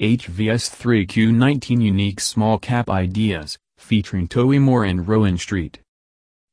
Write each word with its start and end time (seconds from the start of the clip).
HVS3Q19 0.00 1.82
Unique 1.82 2.20
Small 2.20 2.58
Cap 2.58 2.88
Ideas, 2.88 3.58
featuring 3.76 4.28
Tollymore 4.28 4.88
and 4.88 5.06
Rowan 5.06 5.36
Street. 5.36 5.78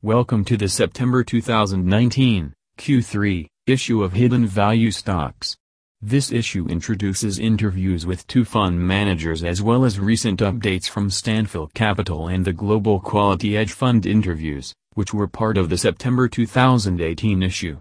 Welcome 0.02 0.44
to 0.44 0.58
the 0.58 0.68
September 0.68 1.24
2019, 1.24 2.54
Q3, 2.78 3.48
issue 3.66 4.04
of 4.04 4.12
Hidden 4.12 4.48
Value 4.48 4.92
Stocks. 4.92 5.56
This 6.02 6.30
issue 6.30 6.68
introduces 6.68 7.40
interviews 7.40 8.06
with 8.06 8.28
two 8.28 8.44
fund 8.44 8.86
managers 8.86 9.46
as 9.46 9.62
well 9.62 9.86
as 9.86 9.98
recent 9.98 10.42
updates 10.42 10.90
from 10.90 11.10
Stanphyl 11.10 11.74
Capital 11.74 12.28
and 12.28 12.44
the 12.44 12.52
Global 12.52 13.00
Quality 13.00 13.56
Edge 13.56 13.72
Fund 13.72 14.06
interviews, 14.06 14.74
which 14.96 15.14
were 15.14 15.26
part 15.26 15.58
of 15.58 15.70
the 15.70 15.78
September 15.78 16.28
2018 16.28 17.42
issue. 17.42 17.80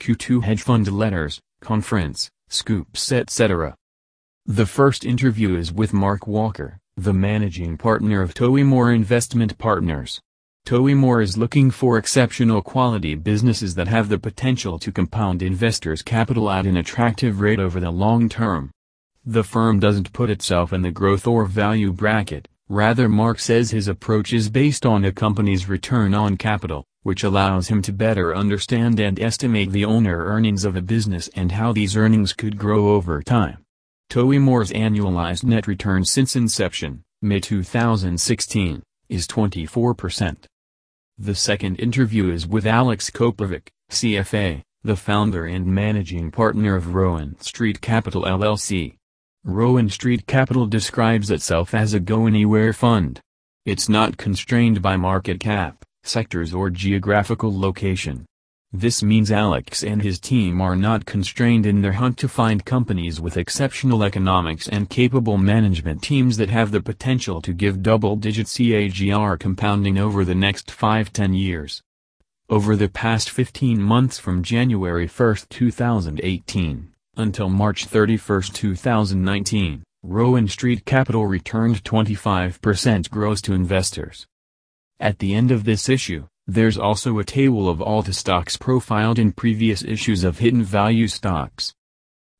Q2 0.00 0.44
Hedge 0.44 0.62
Fund 0.62 0.90
Letters, 0.90 1.38
Conference, 1.60 2.30
Scoops 2.48 3.12
etc. 3.12 3.74
The 4.50 4.64
first 4.64 5.04
interview 5.04 5.58
is 5.58 5.74
with 5.74 5.92
Mark 5.92 6.26
Walker, 6.26 6.78
the 6.96 7.12
managing 7.12 7.76
partner 7.76 8.22
of 8.22 8.32
Tollymore 8.32 8.94
Investment 8.94 9.58
Partners. 9.58 10.22
Tollymore 10.66 11.22
is 11.22 11.36
looking 11.36 11.70
for 11.70 11.98
exceptional 11.98 12.62
quality 12.62 13.14
businesses 13.14 13.74
that 13.74 13.88
have 13.88 14.08
the 14.08 14.18
potential 14.18 14.78
to 14.78 14.90
compound 14.90 15.42
investors' 15.42 16.00
capital 16.00 16.50
at 16.50 16.64
an 16.64 16.78
attractive 16.78 17.42
rate 17.42 17.58
over 17.60 17.78
the 17.78 17.90
long 17.90 18.30
term. 18.30 18.70
The 19.22 19.44
firm 19.44 19.80
doesn't 19.80 20.14
put 20.14 20.30
itself 20.30 20.72
in 20.72 20.80
the 20.80 20.90
growth 20.90 21.26
or 21.26 21.44
value 21.44 21.92
bracket, 21.92 22.48
rather 22.70 23.06
Mark 23.06 23.40
says 23.40 23.70
his 23.70 23.86
approach 23.86 24.32
is 24.32 24.48
based 24.48 24.86
on 24.86 25.04
a 25.04 25.12
company's 25.12 25.68
return 25.68 26.14
on 26.14 26.38
capital, 26.38 26.86
which 27.02 27.22
allows 27.22 27.68
him 27.68 27.82
to 27.82 27.92
better 27.92 28.34
understand 28.34 28.98
and 28.98 29.20
estimate 29.20 29.72
the 29.72 29.84
owner 29.84 30.24
earnings 30.24 30.64
of 30.64 30.74
a 30.74 30.80
business 30.80 31.28
and 31.34 31.52
how 31.52 31.70
these 31.70 31.98
earnings 31.98 32.32
could 32.32 32.56
grow 32.56 32.94
over 32.94 33.22
time. 33.22 33.58
Tollymore's 34.10 34.70
annualized 34.72 35.44
net 35.44 35.66
return 35.66 36.02
since 36.02 36.34
inception, 36.34 37.04
May 37.20 37.40
2016, 37.40 38.82
is 39.10 39.26
24%. 39.26 40.36
The 41.18 41.34
second 41.34 41.76
interview 41.76 42.30
is 42.32 42.46
with 42.46 42.66
Alex 42.66 43.10
Kopovic, 43.10 43.68
CFA, 43.90 44.62
the 44.82 44.96
founder 44.96 45.44
and 45.44 45.66
managing 45.66 46.30
partner 46.30 46.74
of 46.74 46.94
Rowan 46.94 47.38
Street 47.40 47.82
Capital 47.82 48.22
LLC. 48.22 48.96
Rowan 49.44 49.90
Street 49.90 50.26
Capital 50.26 50.66
describes 50.66 51.30
itself 51.30 51.74
as 51.74 51.92
a 51.92 52.00
go-anywhere 52.00 52.72
fund. 52.72 53.20
It's 53.66 53.90
not 53.90 54.16
constrained 54.16 54.80
by 54.80 54.96
market 54.96 55.38
cap, 55.38 55.84
sectors 56.02 56.54
or 56.54 56.70
geographical 56.70 57.60
location. 57.60 58.24
This 58.72 59.02
means 59.02 59.32
Alex 59.32 59.82
and 59.82 60.02
his 60.02 60.20
team 60.20 60.60
are 60.60 60.76
not 60.76 61.06
constrained 61.06 61.64
in 61.64 61.80
their 61.80 61.94
hunt 61.94 62.18
to 62.18 62.28
find 62.28 62.66
companies 62.66 63.18
with 63.18 63.38
exceptional 63.38 64.04
economics 64.04 64.68
and 64.68 64.90
capable 64.90 65.38
management 65.38 66.02
teams 66.02 66.36
that 66.36 66.50
have 66.50 66.70
the 66.70 66.82
potential 66.82 67.40
to 67.40 67.54
give 67.54 67.82
double-digit 67.82 68.46
CAGR 68.46 69.38
compounding 69.38 69.96
over 69.96 70.22
the 70.22 70.34
next 70.34 70.66
5-10 70.66 71.34
years. 71.34 71.82
Over 72.50 72.76
the 72.76 72.90
past 72.90 73.30
15 73.30 73.80
months 73.80 74.18
from 74.18 74.42
January 74.42 75.06
1, 75.06 75.36
2018, 75.48 76.92
until 77.16 77.48
March 77.48 77.86
31, 77.86 78.42
2019, 78.42 79.82
Rowan 80.02 80.46
Street 80.46 80.84
Capital 80.84 81.26
returned 81.26 81.82
25% 81.84 83.08
gross 83.08 83.40
to 83.40 83.54
investors. 83.54 84.26
At 85.00 85.20
the 85.20 85.34
end 85.34 85.50
of 85.50 85.64
this 85.64 85.88
issue, 85.88 86.26
there's 86.50 86.78
also 86.78 87.18
a 87.18 87.24
table 87.24 87.68
of 87.68 87.82
all 87.82 88.00
the 88.00 88.14
stocks 88.14 88.56
profiled 88.56 89.18
in 89.18 89.32
previous 89.32 89.84
issues 89.84 90.24
of 90.24 90.38
Hidden 90.38 90.62
Value 90.62 91.06
Stocks. 91.06 91.74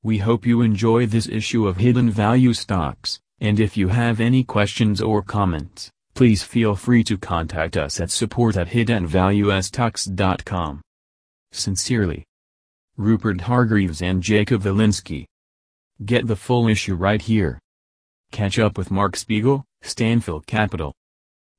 We 0.02 0.16
hope 0.16 0.46
you 0.46 0.62
enjoy 0.62 1.04
this 1.04 1.28
issue 1.28 1.68
of 1.68 1.76
Hidden 1.76 2.10
Value 2.10 2.54
Stocks, 2.54 3.20
and 3.38 3.60
if 3.60 3.76
you 3.76 3.88
have 3.88 4.18
any 4.18 4.44
questions 4.44 5.02
or 5.02 5.20
comments, 5.20 5.90
please 6.14 6.42
feel 6.42 6.74
free 6.74 7.04
to 7.04 7.18
contact 7.18 7.76
us 7.76 8.00
at 8.00 8.10
support 8.10 8.56
at 8.56 8.68
hiddenvaluestocks.com. 8.68 10.80
Sincerely. 11.52 12.24
Rupert 12.96 13.42
Hargreaves 13.42 14.00
and 14.00 14.22
Jacob 14.22 14.62
Wolinsky. 14.62 15.26
Get 16.02 16.26
the 16.26 16.34
full 16.34 16.66
issue 16.66 16.94
right 16.94 17.20
here. 17.20 17.58
Catch 18.32 18.58
up 18.58 18.78
with 18.78 18.90
Mark 18.90 19.16
Spiegel, 19.16 19.66
Stanphyl 19.84 20.46
Capital. 20.46 20.94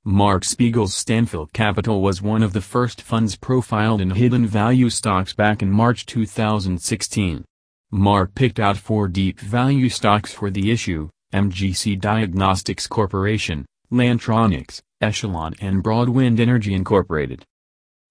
Mark 0.05 0.45
Spiegel's 0.45 0.95
Stanphyl 0.95 1.51
Capital 1.51 2.01
was 2.01 2.21
one 2.21 2.41
of 2.41 2.53
the 2.53 2.61
first 2.61 3.01
funds 3.01 3.35
profiled 3.35 3.99
in 3.99 4.11
hidden 4.11 4.47
value 4.47 4.89
stocks 4.89 5.33
back 5.33 5.61
in 5.61 5.69
March 5.69 6.05
2016. 6.05 7.43
Mark 7.91 8.33
picked 8.33 8.61
out 8.61 8.77
four 8.77 9.09
deep 9.09 9.41
value 9.41 9.89
stocks 9.89 10.31
for 10.31 10.49
the 10.49 10.71
issue, 10.71 11.09
MGC 11.33 11.99
Diagnostics 11.99 12.87
Corporation, 12.87 13.65
Lantronix, 13.91 14.79
Echelon 15.01 15.53
and 15.59 15.83
Broadwind 15.83 16.39
Energy 16.39 16.73
Incorporated. 16.73 17.43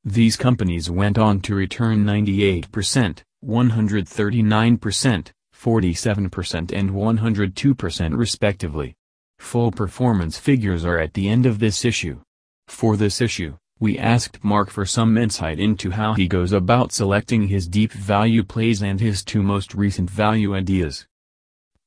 These 0.04 0.36
companies 0.36 0.90
went 0.90 1.16
on 1.16 1.40
to 1.40 1.54
return 1.54 2.04
98%, 2.04 3.22
139%, 3.42 5.30
47% 5.56 6.72
and 6.72 6.90
102% 6.90 8.16
respectively. 8.18 8.97
Full 9.38 9.70
performance 9.70 10.38
figures 10.38 10.84
are 10.84 10.98
at 10.98 11.14
the 11.14 11.28
end 11.28 11.46
of 11.46 11.58
this 11.58 11.84
issue. 11.84 12.20
For 12.66 12.96
this 12.96 13.20
issue, 13.20 13.56
we 13.80 13.98
asked 13.98 14.44
Mark 14.44 14.70
for 14.70 14.84
some 14.84 15.16
insight 15.16 15.58
into 15.58 15.90
how 15.90 16.14
he 16.14 16.28
goes 16.28 16.52
about 16.52 16.92
selecting 16.92 17.48
his 17.48 17.66
deep 17.66 17.92
value 17.92 18.42
plays 18.42 18.82
and 18.82 19.00
his 19.00 19.24
two 19.24 19.42
most 19.42 19.74
recent 19.74 20.10
value 20.10 20.54
ideas. 20.54 21.06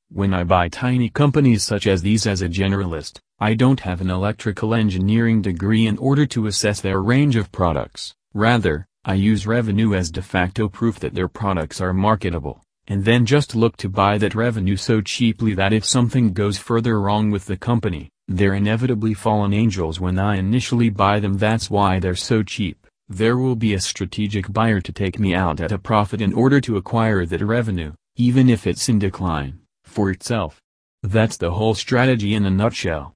When 0.08 0.34
I 0.34 0.44
buy 0.44 0.68
tiny 0.68 1.08
companies 1.08 1.62
such 1.62 1.86
as 1.86 2.02
these 2.02 2.26
as 2.26 2.42
a 2.42 2.48
generalist, 2.48 3.20
I 3.38 3.54
don't 3.54 3.80
have 3.80 4.00
an 4.00 4.10
electrical 4.10 4.74
engineering 4.74 5.40
degree 5.40 5.86
in 5.86 5.98
order 5.98 6.26
to 6.26 6.46
assess 6.46 6.80
their 6.80 7.00
range 7.00 7.36
of 7.36 7.52
products, 7.52 8.14
rather, 8.34 8.86
I 9.04 9.14
use 9.14 9.46
revenue 9.46 9.94
as 9.94 10.10
de 10.10 10.22
facto 10.22 10.68
proof 10.68 10.98
that 11.00 11.14
their 11.14 11.28
products 11.28 11.80
are 11.80 11.92
marketable 11.92 12.62
and 12.88 13.04
then 13.04 13.24
just 13.24 13.54
look 13.54 13.76
to 13.76 13.88
buy 13.88 14.18
that 14.18 14.34
revenue 14.34 14.76
so 14.76 15.00
cheaply 15.00 15.54
that 15.54 15.72
if 15.72 15.84
something 15.84 16.32
goes 16.32 16.58
further 16.58 17.00
wrong 17.00 17.30
with 17.30 17.46
the 17.46 17.56
company, 17.56 18.10
they're 18.28 18.54
inevitably 18.54 19.14
fallen 19.14 19.52
angels 19.52 20.00
when 20.00 20.18
I 20.18 20.36
initially 20.36 20.90
buy 20.90 21.20
them 21.20 21.38
that's 21.38 21.70
why 21.70 21.98
they're 21.98 22.14
so 22.14 22.42
cheap. 22.42 22.86
There 23.08 23.36
will 23.36 23.56
be 23.56 23.74
a 23.74 23.80
strategic 23.80 24.52
buyer 24.52 24.80
to 24.80 24.92
take 24.92 25.18
me 25.18 25.34
out 25.34 25.60
at 25.60 25.72
a 25.72 25.78
profit 25.78 26.20
in 26.20 26.32
order 26.32 26.60
to 26.62 26.76
acquire 26.76 27.26
that 27.26 27.42
revenue, 27.42 27.92
even 28.16 28.48
if 28.48 28.66
it's 28.66 28.88
in 28.88 28.98
decline, 28.98 29.60
for 29.84 30.10
itself. 30.10 30.60
That's 31.02 31.36
the 31.36 31.50
whole 31.50 31.74
strategy 31.74 32.34
in 32.34 32.46
a 32.46 32.50
nutshell. 32.50 33.14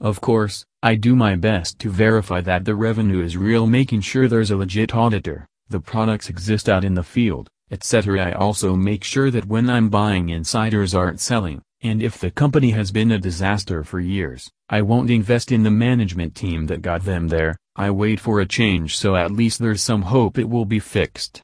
Of 0.00 0.20
course, 0.20 0.64
I 0.82 0.94
do 0.94 1.16
my 1.16 1.34
best 1.34 1.78
to 1.80 1.90
verify 1.90 2.40
that 2.42 2.64
the 2.64 2.76
revenue 2.76 3.22
is 3.22 3.36
real 3.36 3.66
making 3.66 4.02
sure 4.02 4.28
there's 4.28 4.52
a 4.52 4.56
legit 4.56 4.94
auditor, 4.94 5.46
the 5.68 5.80
products 5.80 6.28
exist 6.28 6.68
out 6.68 6.84
in 6.84 6.94
the 6.94 7.02
field, 7.02 7.48
etc. 7.70 8.20
I 8.28 8.32
also 8.32 8.74
make 8.76 9.04
sure 9.04 9.30
that 9.30 9.46
when 9.46 9.68
I'm 9.68 9.88
buying 9.88 10.28
insiders 10.28 10.94
aren't 10.94 11.20
selling, 11.20 11.62
and 11.80 12.02
if 12.02 12.18
the 12.18 12.30
company 12.30 12.70
has 12.72 12.90
been 12.90 13.12
a 13.12 13.18
disaster 13.18 13.84
for 13.84 14.00
years, 14.00 14.50
I 14.68 14.82
won't 14.82 15.10
invest 15.10 15.52
in 15.52 15.62
the 15.62 15.70
management 15.70 16.34
team 16.34 16.66
that 16.66 16.82
got 16.82 17.04
them 17.04 17.28
there, 17.28 17.56
I 17.76 17.90
wait 17.90 18.18
for 18.18 18.40
a 18.40 18.46
change 18.46 18.96
so 18.96 19.14
at 19.14 19.30
least 19.30 19.60
there's 19.60 19.82
some 19.82 20.02
hope 20.02 20.38
it 20.38 20.48
will 20.48 20.64
be 20.64 20.80
fixed. 20.80 21.42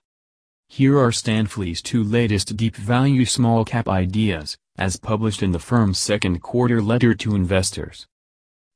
Here 0.68 0.98
are 0.98 1.12
Stanphyl's 1.12 1.80
two 1.80 2.02
latest 2.02 2.56
deep 2.56 2.74
value 2.74 3.24
small 3.24 3.64
cap 3.64 3.88
ideas, 3.88 4.56
as 4.76 4.96
published 4.96 5.42
in 5.42 5.52
the 5.52 5.58
firm's 5.60 5.98
second 5.98 6.40
quarter 6.42 6.82
letter 6.82 7.14
to 7.14 7.36
investors. 7.36 8.06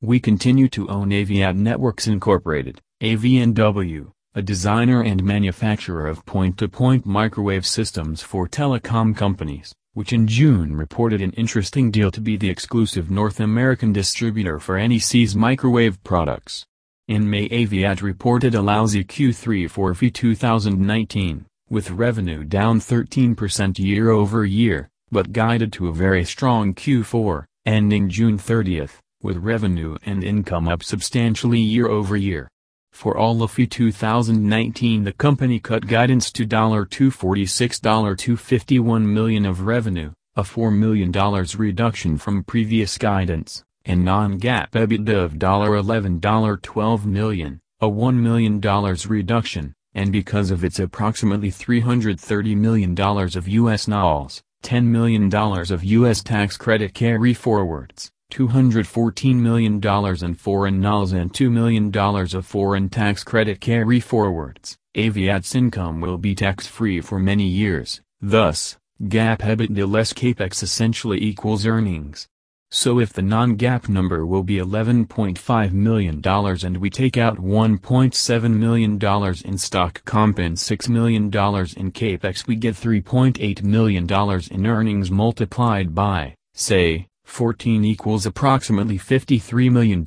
We 0.01 0.21
continue 0.21 0.69
to 0.69 0.87
own 0.87 1.09
Aviat 1.09 1.57
Networks 1.57 2.07
Incorporated, 2.07 2.79
AVNW, 3.01 4.11
a 4.39 4.41
designer 4.41 5.01
and 5.01 5.21
manufacturer 5.21 6.07
of 6.07 6.25
point-to-point 6.25 7.03
-point 7.03 7.05
microwave 7.05 7.65
systems 7.65 8.21
for 8.21 8.47
telecom 8.47 9.13
companies, 9.13 9.75
which 9.95 10.13
in 10.13 10.27
June 10.27 10.73
reported 10.73 11.21
an 11.21 11.33
interesting 11.33 11.91
deal 11.91 12.09
to 12.09 12.21
be 12.21 12.37
the 12.37 12.49
exclusive 12.49 13.11
North 13.11 13.41
American 13.41 13.91
distributor 13.91 14.57
for 14.57 14.79
NEC's 14.79 15.35
microwave 15.35 16.01
products. 16.05 16.65
In 17.09 17.29
May 17.29 17.49
Aviat 17.49 18.01
reported 18.01 18.55
a 18.55 18.61
lousy 18.61 19.03
Q3 19.03 19.69
for 19.69 19.93
FY 19.93 20.07
2019, 20.07 21.45
with 21.69 21.91
revenue 21.91 22.45
down 22.45 22.79
13% 22.79 23.77
year-over-year, 23.77 24.87
but 25.11 25.33
guided 25.33 25.73
to 25.73 25.89
a 25.89 25.93
very 25.93 26.23
strong 26.23 26.73
Q4, 26.73 27.43
ending 27.65 28.07
June 28.07 28.37
30, 28.37 28.87
with 29.21 29.35
revenue 29.35 29.97
and 30.05 30.23
income 30.23 30.69
up 30.69 30.81
substantially 30.81 31.59
year-over-year. 31.59 32.47
For 32.91 33.17
all 33.17 33.41
of 33.43 33.55
2019 33.55 35.03
the 35.03 35.13
company 35.13 35.59
cut 35.59 35.87
guidance 35.87 36.31
to 36.33 36.45
246 36.45 37.79
251 37.79 39.13
million 39.13 39.45
of 39.45 39.61
revenue, 39.61 40.11
a 40.35 40.43
$4 40.43 40.75
million 40.75 41.11
reduction 41.57 42.17
from 42.17 42.43
previous 42.43 42.97
guidance, 42.97 43.63
and 43.85 44.03
non-GAAP 44.03 44.71
EBITDA 44.71 45.15
of 45.15 45.33
$11 45.33 46.19
$12 46.19 47.05
million, 47.05 47.59
a 47.79 47.87
$1 47.87 48.15
million 48.15 48.59
reduction, 49.07 49.73
and 49.93 50.11
because 50.11 50.51
of 50.51 50.63
its 50.63 50.79
approximately 50.79 51.51
$330 51.51 52.57
million 52.57 52.99
of 52.99 53.47
U.S. 53.47 53.85
NOLs, 53.85 54.41
$10 54.63 54.83
million 54.83 55.33
of 55.33 55.83
U.S. 55.83 56.21
tax 56.21 56.57
credit 56.57 56.93
carry 56.93 57.33
forwards, 57.33 58.11
$214 58.31 59.35
million 59.35 59.75
in 60.23 60.35
foreign 60.35 60.81
NOLs 60.81 61.13
and 61.13 61.33
$2 61.33 61.51
million 61.51 61.95
of 61.95 62.45
foreign 62.45 62.89
tax 62.89 63.23
credit 63.23 63.59
carry 63.59 63.99
forwards. 63.99 64.77
Aviat's 64.95 65.55
income 65.55 66.01
will 66.01 66.17
be 66.17 66.35
tax-free 66.35 67.01
for 67.01 67.19
many 67.19 67.45
years, 67.45 68.01
thus, 68.21 68.77
GAAP 69.01 69.39
EBITDA 69.39 69.89
less 69.89 70.13
capex 70.13 70.61
essentially 70.61 71.23
equals 71.23 71.65
earnings. 71.65 72.27
So 72.71 72.99
if 72.99 73.13
the 73.13 73.23
non-GAAP 73.23 73.89
number 73.89 74.27
will 74.27 74.43
be 74.43 74.57
$11.5 74.57 75.71
million 75.71 76.21
and 76.23 76.77
we 76.77 76.89
take 76.91 77.17
out 77.17 77.37
$1.7 77.37 78.53
million 78.53 78.99
in 79.43 79.57
stock 79.57 80.05
comp 80.05 80.37
and 80.37 80.55
$6 80.55 80.89
million 80.89 81.25
in 81.25 81.31
capex 81.31 82.45
we 82.45 82.55
get 82.55 82.75
$3.8 82.75 83.63
million 83.63 84.07
in 84.51 84.67
earnings 84.67 85.09
multiplied 85.09 85.95
by, 85.95 86.35
say, 86.53 87.07
14 87.29 87.85
equals 87.85 88.25
approximately 88.25 88.97
$53 88.97 89.71
million. 89.71 90.03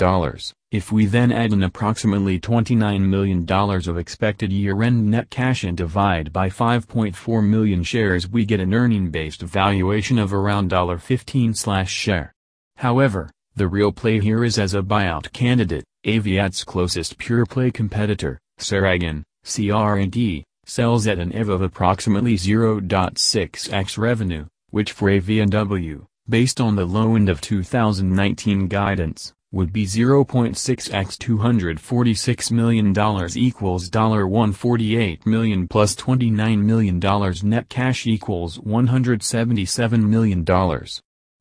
If 0.71 0.91
we 0.91 1.07
then 1.07 1.31
add 1.33 1.53
an 1.53 1.63
approximately 1.63 2.39
$29 2.41 3.01
million 3.01 3.51
of 3.51 3.97
expected 3.97 4.53
year-end 4.53 5.11
net 5.11 5.31
cash 5.31 5.65
and 5.65 5.77
divide 5.77 6.33
by 6.33 6.49
5.4 6.49 7.47
million 7.47 7.83
shares 7.83 8.29
we 8.29 8.45
get 8.45 8.61
an 8.61 8.75
earning-based 8.75 9.41
valuation 9.41 10.19
of 10.19 10.35
around 10.35 10.73
$15 10.73 11.87
share. 11.87 12.35
However, 12.77 13.31
the 13.55 13.69
real 13.69 13.93
play 13.93 14.19
here 14.21 14.45
is 14.45 14.59
as 14.59 14.75
a 14.75 14.83
buyout 14.83 15.33
candidate, 15.33 15.85
Aviat's 16.05 16.65
closest 16.65 17.19
pure-play 17.19 17.71
competitor, 17.71 18.39
Ceragon, 18.59 19.23
CR&D, 19.45 20.45
sells 20.65 21.07
at 21.07 21.19
an 21.19 21.33
EV 21.33 21.49
of 21.49 21.63
approximately 21.63 22.35
0.6x 22.35 23.99
revenue, 23.99 24.47
which 24.71 24.93
for 24.93 25.09
AVNW, 25.09 26.07
based 26.33 26.63
on 26.63 26.77
the 26.77 26.87
low 26.87 27.15
end 27.15 27.29
of 27.29 27.43
2019 27.43 28.67
guidance, 28.67 29.35
would 29.53 29.71
be 29.71 29.85
0.6x 29.85 31.19
$246 31.19 32.51
million 32.51 32.89
equals 33.37 33.91
$148 33.91 35.27
million 35.27 35.69
plus 35.69 35.95
$29 35.95 36.59
million 36.63 36.99
net 37.43 37.69
cash 37.69 38.07
equals 38.07 38.57
$177 38.61 40.03
million. 40.09 40.43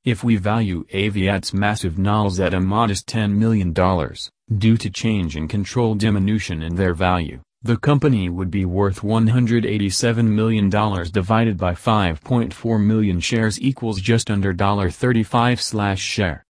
If 0.03 0.25
we 0.25 0.35
value 0.35 0.83
Aviat's 0.91 1.53
massive 1.53 1.93
NOLs 1.93 2.45
at 2.45 2.53
a 2.53 2.59
modest 2.59 3.07
$10 3.07 3.31
million, 3.31 3.71
due 3.71 4.75
to 4.75 4.89
change 4.89 5.37
in 5.37 5.47
control 5.47 5.95
diminution 5.95 6.61
in 6.61 6.75
their 6.75 6.93
value, 6.93 7.39
the 7.63 7.77
company 7.77 8.27
would 8.27 8.49
be 8.49 8.65
worth 8.65 9.01
$187 9.01 10.25
million 10.25 10.67
divided 10.69 11.57
by 11.57 11.73
5.4 11.73 12.83
million 12.83 13.19
shares 13.19 13.61
equals 13.61 14.01
just 14.01 14.31
under 14.31 14.51
$35 14.51 15.97
share. 15.97 16.43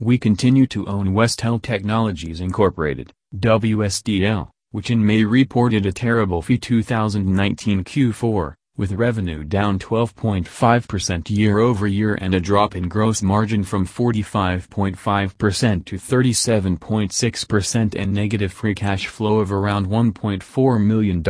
We 0.00 0.16
continue 0.16 0.66
to 0.68 0.86
own 0.86 1.08
Westell 1.08 1.60
Technologies 1.60 2.40
Incorporated, 2.40 3.12
WSTL, 3.36 4.48
which 4.70 4.90
in 4.90 5.04
May 5.04 5.24
reported 5.24 5.84
a 5.84 5.92
terrible 5.92 6.40
fee 6.40 6.56
2019 6.56 7.84
Q4, 7.84 8.54
with 8.78 8.92
revenue 8.92 9.44
down 9.44 9.78
12.5% 9.78 11.28
year-over-year 11.28 12.14
and 12.14 12.32
a 12.32 12.40
drop 12.40 12.74
in 12.76 12.88
gross 12.88 13.20
margin 13.20 13.64
from 13.64 13.84
45.5% 13.86 15.84
to 15.84 15.96
37.6% 15.96 17.94
and 17.94 18.14
negative 18.14 18.52
free 18.52 18.74
cash 18.74 19.08
flow 19.08 19.40
of 19.40 19.52
around 19.52 19.88
$1.4 19.88 20.82
million. 20.82 21.22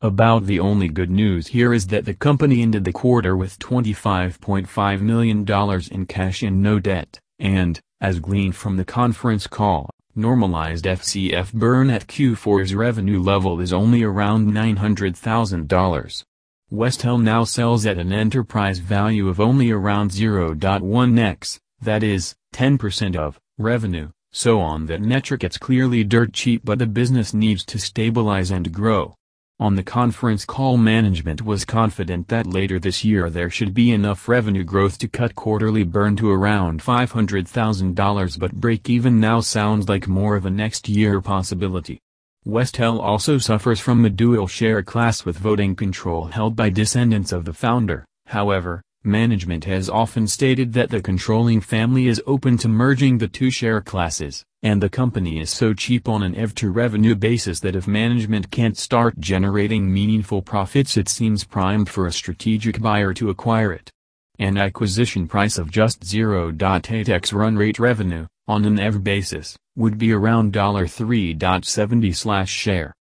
About 0.00 0.44
the 0.46 0.60
only 0.60 0.88
good 0.88 1.10
news 1.10 1.46
here 1.46 1.72
is 1.72 1.86
that 1.86 2.04
the 2.04 2.12
company 2.12 2.60
ended 2.60 2.84
the 2.84 2.92
quarter 2.92 3.36
with 3.36 3.58
$25.5 3.60 5.00
million 5.00 5.46
in 5.90 6.06
cash 6.06 6.42
and 6.42 6.62
no 6.62 6.78
debt, 6.80 7.20
and, 7.38 7.80
as 8.00 8.18
gleaned 8.18 8.56
from 8.56 8.76
the 8.76 8.84
conference 8.84 9.46
call, 9.46 9.88
normalized 10.16 10.84
FCF 10.84 11.52
burn 11.52 11.90
at 11.90 12.06
Q4's 12.06 12.74
revenue 12.74 13.20
level 13.20 13.60
is 13.60 13.72
only 13.72 14.02
around 14.02 14.52
$900,000. 14.52 16.24
Westell 16.72 17.22
now 17.22 17.44
sells 17.44 17.86
at 17.86 17.98
an 17.98 18.12
enterprise 18.12 18.78
value 18.78 19.28
of 19.28 19.40
only 19.40 19.70
around 19.70 20.10
0.1x, 20.10 21.60
that 21.80 22.02
is, 22.02 22.34
10% 22.54 23.16
of, 23.16 23.38
revenue, 23.58 24.10
so 24.32 24.60
on 24.60 24.86
that 24.86 25.00
metric 25.00 25.44
it's 25.44 25.58
clearly 25.58 26.02
dirt 26.02 26.32
cheap 26.32 26.62
but 26.64 26.78
the 26.78 26.86
business 26.86 27.32
needs 27.32 27.64
to 27.64 27.78
stabilize 27.78 28.50
and 28.50 28.72
grow. 28.72 29.14
On 29.60 29.76
the 29.76 29.84
conference 29.84 30.44
call 30.44 30.76
management 30.76 31.42
was 31.42 31.64
confident 31.64 32.26
that 32.26 32.44
later 32.44 32.80
this 32.80 33.04
year 33.04 33.30
there 33.30 33.48
should 33.48 33.72
be 33.72 33.92
enough 33.92 34.28
revenue 34.28 34.64
growth 34.64 34.98
to 34.98 35.06
cut 35.06 35.36
quarterly 35.36 35.84
burn 35.84 36.16
to 36.16 36.28
around 36.28 36.82
$500,000 36.82 38.38
but 38.40 38.52
break-even 38.52 39.20
now 39.20 39.38
sounds 39.38 39.88
like 39.88 40.08
more 40.08 40.34
of 40.34 40.44
a 40.44 40.50
next 40.50 40.88
year 40.88 41.20
possibility. 41.20 42.00
Westell 42.44 43.00
also 43.00 43.38
suffers 43.38 43.78
from 43.78 44.04
a 44.04 44.10
dual 44.10 44.48
share 44.48 44.82
class 44.82 45.24
with 45.24 45.38
voting 45.38 45.76
control 45.76 46.24
held 46.24 46.56
by 46.56 46.68
descendants 46.68 47.30
of 47.30 47.44
the 47.44 47.52
founder, 47.52 48.04
however, 48.26 48.82
Management 49.06 49.66
has 49.66 49.90
often 49.90 50.26
stated 50.26 50.72
that 50.72 50.88
the 50.88 51.02
controlling 51.02 51.60
family 51.60 52.06
is 52.06 52.22
open 52.26 52.56
to 52.56 52.68
merging 52.68 53.18
the 53.18 53.28
two 53.28 53.50
share 53.50 53.82
classes, 53.82 54.42
and 54.62 54.82
the 54.82 54.88
company 54.88 55.40
is 55.40 55.50
so 55.50 55.74
cheap 55.74 56.08
on 56.08 56.22
an 56.22 56.34
EV-to-revenue 56.34 57.14
basis 57.14 57.60
that 57.60 57.76
if 57.76 57.86
management 57.86 58.50
can't 58.50 58.78
start 58.78 59.20
generating 59.20 59.92
meaningful 59.92 60.40
profits 60.40 60.96
it 60.96 61.10
seems 61.10 61.44
primed 61.44 61.90
for 61.90 62.06
a 62.06 62.12
strategic 62.12 62.80
buyer 62.80 63.12
to 63.12 63.28
acquire 63.28 63.74
it. 63.74 63.90
An 64.38 64.56
acquisition 64.56 65.28
price 65.28 65.58
of 65.58 65.70
just 65.70 66.00
0.8x 66.00 67.34
run 67.34 67.56
rate 67.56 67.78
revenue, 67.78 68.26
on 68.48 68.64
an 68.64 68.80
EV 68.80 69.04
basis, 69.04 69.54
would 69.76 69.98
be 69.98 70.12
around 70.12 70.54
$3.70 70.54 72.48
share. 72.48 72.94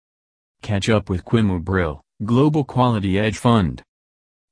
Catch 0.64 0.90
up 0.90 1.12
with 1.12 1.26
Quimubril, 1.26 2.00
Global 2.26 2.64
Quality 2.64 3.20
Edge 3.20 3.38
Fund. 3.38 3.84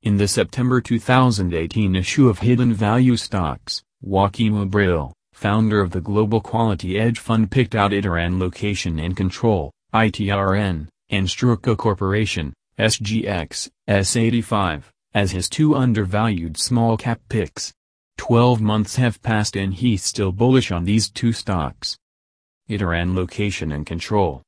In 0.01 0.16
the 0.16 0.30
September 0.30 0.80
2018 0.80 1.94
issue 1.94 2.30
of 2.30 2.40
Hidden 2.40 2.74
Value 2.74 3.18
Stocks, 3.18 3.84
Joaquim 4.01 4.54
Abril, 4.54 5.12
founder 5.34 5.81
of 5.81 5.92
the 5.92 6.00
Global 6.00 6.40
Quality 6.40 6.98
Edge 6.98 7.19
Fund 7.19 7.51
picked 7.51 7.75
out 7.75 7.92
Ituran 7.92 8.40
Location 8.40 8.98
and 8.98 9.18
Control, 9.18 9.74
ITRN, 9.94 10.88
and 11.10 11.28
Straco 11.28 11.75
Corporation, 11.75 12.54
SGX, 12.80 13.69
S85, 13.90 14.84
as 15.13 15.31
his 15.31 15.50
two 15.50 15.75
undervalued 15.75 16.57
small-cap 16.57 17.19
picks. 17.28 17.74
Twelve 18.16 18.62
months 18.62 18.95
have 18.95 19.22
passed 19.22 19.57
and 19.57 19.74
he's 19.74 20.02
still 20.02 20.31
bullish 20.31 20.71
on 20.71 20.85
these 20.85 21.09
two 21.09 21.33
stocks. 21.33 21.97
Ituran 22.69 23.16
Location 23.16 23.73
and 23.73 23.85
Control. 23.85 24.44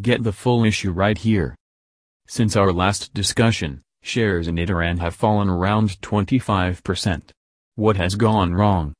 Get 0.00 0.22
the 0.22 0.32
full 0.32 0.64
issue 0.64 0.92
right 0.92 1.18
here. 1.18 1.56
Since 2.28 2.54
our 2.54 2.72
last 2.72 3.12
discussion, 3.12 3.82
shares 4.08 4.48
in 4.48 4.56
Ituran 4.56 4.98
have 4.98 5.14
fallen 5.14 5.48
around 5.48 6.00
25%. 6.00 7.30
What 7.76 7.96
has 7.96 8.14
gone 8.16 8.54
wrong? 8.54 8.94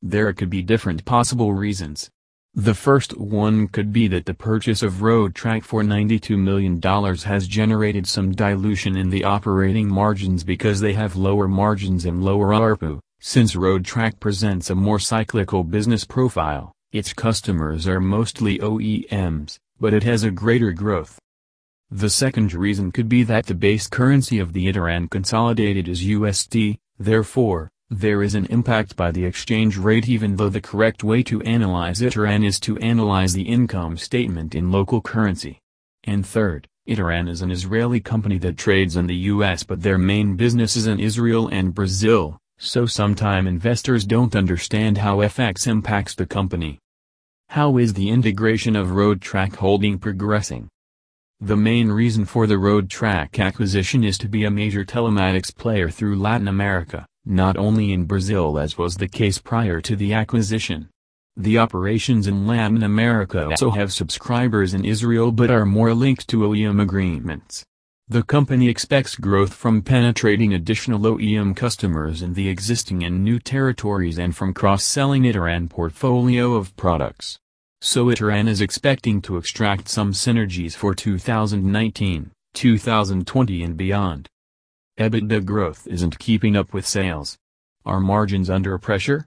There 0.00 0.32
could 0.32 0.48
be 0.48 0.62
different 0.62 1.04
possible 1.04 1.52
reasons. 1.52 2.08
The 2.54 2.72
first 2.72 3.18
one 3.18 3.68
could 3.68 3.92
be 3.92 4.08
that 4.08 4.24
the 4.24 4.32
purchase 4.32 4.82
of 4.82 5.02
Roadtrack 5.02 5.62
for 5.62 5.82
$92 5.82 6.38
million 6.38 6.80
has 6.80 7.46
generated 7.46 8.06
some 8.06 8.32
dilution 8.32 8.96
in 8.96 9.10
the 9.10 9.24
operating 9.24 9.88
margins 9.88 10.42
because 10.42 10.80
they 10.80 10.94
have 10.94 11.16
lower 11.16 11.48
margins 11.48 12.06
and 12.06 12.24
lower 12.24 12.48
ARPU. 12.54 13.00
Since 13.20 13.54
Roadtrack 13.54 14.20
presents 14.20 14.70
a 14.70 14.74
more 14.74 14.98
cyclical 14.98 15.64
business 15.64 16.04
profile, 16.04 16.72
its 16.92 17.12
customers 17.12 17.86
are 17.86 18.00
mostly 18.00 18.58
OEMs, 18.58 19.58
but 19.78 19.92
it 19.92 20.04
has 20.04 20.22
a 20.22 20.30
greater 20.30 20.72
growth. 20.72 21.18
The 21.90 22.10
second 22.10 22.52
reason 22.52 22.90
could 22.90 23.08
be 23.08 23.22
that 23.22 23.46
the 23.46 23.54
base 23.54 23.86
currency 23.86 24.40
of 24.40 24.52
the 24.52 24.66
Ituran 24.66 25.08
consolidated 25.08 25.86
is 25.86 26.02
USD, 26.02 26.78
therefore, 26.98 27.70
there 27.88 28.24
is 28.24 28.34
an 28.34 28.46
impact 28.46 28.96
by 28.96 29.12
the 29.12 29.24
exchange 29.24 29.76
rate 29.76 30.08
even 30.08 30.34
though 30.34 30.48
the 30.48 30.60
correct 30.60 31.04
way 31.04 31.22
to 31.22 31.40
analyze 31.42 32.00
Ituran 32.00 32.44
is 32.44 32.58
to 32.60 32.76
analyze 32.78 33.34
the 33.34 33.48
income 33.48 33.96
statement 33.96 34.56
in 34.56 34.72
local 34.72 35.00
currency. 35.00 35.60
And 36.02 36.26
third, 36.26 36.66
Ituran 36.88 37.28
is 37.28 37.42
an 37.42 37.52
Israeli 37.52 38.00
company 38.00 38.38
that 38.38 38.58
trades 38.58 38.96
in 38.96 39.06
the 39.06 39.30
US 39.30 39.62
but 39.62 39.82
their 39.82 39.98
main 39.98 40.34
business 40.34 40.74
is 40.74 40.88
in 40.88 40.98
Israel 40.98 41.46
and 41.46 41.72
Brazil, 41.72 42.36
so 42.58 42.86
sometime 42.86 43.46
investors 43.46 44.04
don't 44.04 44.34
understand 44.34 44.98
how 44.98 45.18
FX 45.18 45.68
impacts 45.68 46.16
the 46.16 46.26
company. 46.26 46.80
How 47.50 47.76
is 47.76 47.94
the 47.94 48.10
integration 48.10 48.74
of 48.74 48.88
Roadtrack 48.88 49.54
Holding 49.54 50.00
progressing? 50.00 50.68
The 51.40 51.56
main 51.56 51.92
reason 51.92 52.24
for 52.24 52.46
the 52.46 52.54
Roadtrack 52.54 53.38
acquisition 53.38 54.02
is 54.02 54.16
to 54.18 54.28
be 54.28 54.44
a 54.44 54.50
major 54.50 54.86
telematics 54.86 55.54
player 55.54 55.90
through 55.90 56.16
Latin 56.16 56.48
America, 56.48 57.04
not 57.26 57.58
only 57.58 57.92
in 57.92 58.06
Brazil 58.06 58.58
as 58.58 58.78
was 58.78 58.96
the 58.96 59.06
case 59.06 59.36
prior 59.36 59.82
to 59.82 59.94
the 59.96 60.14
acquisition. 60.14 60.88
The 61.36 61.58
operations 61.58 62.26
in 62.26 62.46
Latin 62.46 62.82
America 62.82 63.48
also 63.48 63.68
have 63.72 63.92
subscribers 63.92 64.72
in 64.72 64.86
Israel 64.86 65.30
but 65.30 65.50
are 65.50 65.66
more 65.66 65.92
linked 65.92 66.26
to 66.28 66.38
OEM 66.38 66.80
agreements. 66.80 67.66
The 68.08 68.22
company 68.22 68.70
expects 68.70 69.14
growth 69.14 69.52
from 69.52 69.82
penetrating 69.82 70.54
additional 70.54 71.00
OEM 71.00 71.54
customers 71.54 72.22
in 72.22 72.32
the 72.32 72.48
existing 72.48 73.04
and 73.04 73.22
new 73.22 73.38
territories 73.38 74.16
and 74.18 74.34
from 74.34 74.54
cross-selling 74.54 75.24
Ituran 75.24 75.68
portfolio 75.68 76.54
of 76.54 76.74
products. 76.78 77.38
So 77.86 78.06
Ituran 78.06 78.48
is 78.48 78.60
expecting 78.60 79.22
to 79.22 79.36
extract 79.36 79.88
some 79.88 80.10
synergies 80.10 80.74
for 80.74 80.92
2019, 80.92 82.32
2020 82.52 83.62
and 83.62 83.76
beyond. 83.76 84.28
EBITDA 84.98 85.44
growth 85.44 85.86
isn't 85.86 86.18
keeping 86.18 86.56
up 86.56 86.72
with 86.74 86.84
sales. 86.84 87.36
Are 87.84 88.00
margins 88.00 88.50
under 88.50 88.76
pressure? 88.76 89.24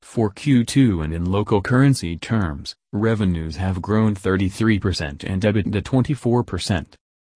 For 0.00 0.30
Q2 0.30 1.04
and 1.04 1.12
in 1.12 1.30
local 1.30 1.60
currency 1.60 2.16
terms, 2.16 2.74
revenues 2.94 3.56
have 3.56 3.82
grown 3.82 4.14
33% 4.14 5.22
and 5.22 5.42
EBITDA 5.42 5.82
24%. 5.82 6.86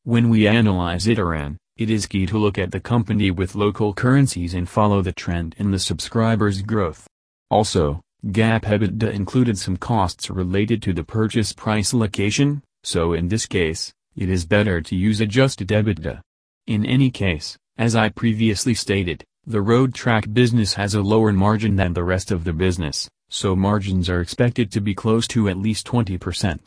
When 0.04 0.30
we 0.30 0.48
analyze 0.48 1.04
Ituran, 1.04 1.56
it 1.76 1.90
is 1.90 2.06
key 2.06 2.24
to 2.24 2.38
look 2.38 2.56
at 2.56 2.70
the 2.72 2.80
company 2.80 3.30
with 3.30 3.56
local 3.56 3.92
currencies 3.92 4.54
and 4.54 4.66
follow 4.66 5.02
the 5.02 5.12
trend 5.12 5.54
in 5.58 5.70
the 5.70 5.78
subscribers 5.78 6.62
growth. 6.62 7.06
Also, 7.50 8.00
GAAP 8.32 8.62
EBITDA 8.62 9.12
included 9.12 9.56
some 9.56 9.76
costs 9.76 10.30
related 10.30 10.82
to 10.82 10.92
the 10.92 11.04
purchase 11.04 11.52
price 11.52 11.94
allocation, 11.94 12.60
so 12.82 13.12
in 13.12 13.28
this 13.28 13.46
case, 13.46 13.92
it 14.16 14.28
is 14.28 14.44
better 14.44 14.80
to 14.80 14.96
use 14.96 15.20
adjusted 15.20 15.68
EBITDA. 15.68 16.20
In 16.66 16.84
any 16.84 17.12
case, 17.12 17.56
as 17.78 17.94
I 17.94 18.08
previously 18.08 18.74
stated, 18.74 19.22
the 19.46 19.62
road 19.62 19.94
track 19.94 20.32
business 20.32 20.74
has 20.74 20.94
a 20.94 21.02
lower 21.02 21.32
margin 21.32 21.76
than 21.76 21.92
the 21.92 22.02
rest 22.02 22.32
of 22.32 22.42
the 22.42 22.52
business, 22.52 23.08
so 23.28 23.54
margins 23.54 24.10
are 24.10 24.20
expected 24.20 24.72
to 24.72 24.80
be 24.80 24.92
close 24.92 25.28
to 25.28 25.48
at 25.48 25.56
least 25.56 25.86
20%. 25.86 26.66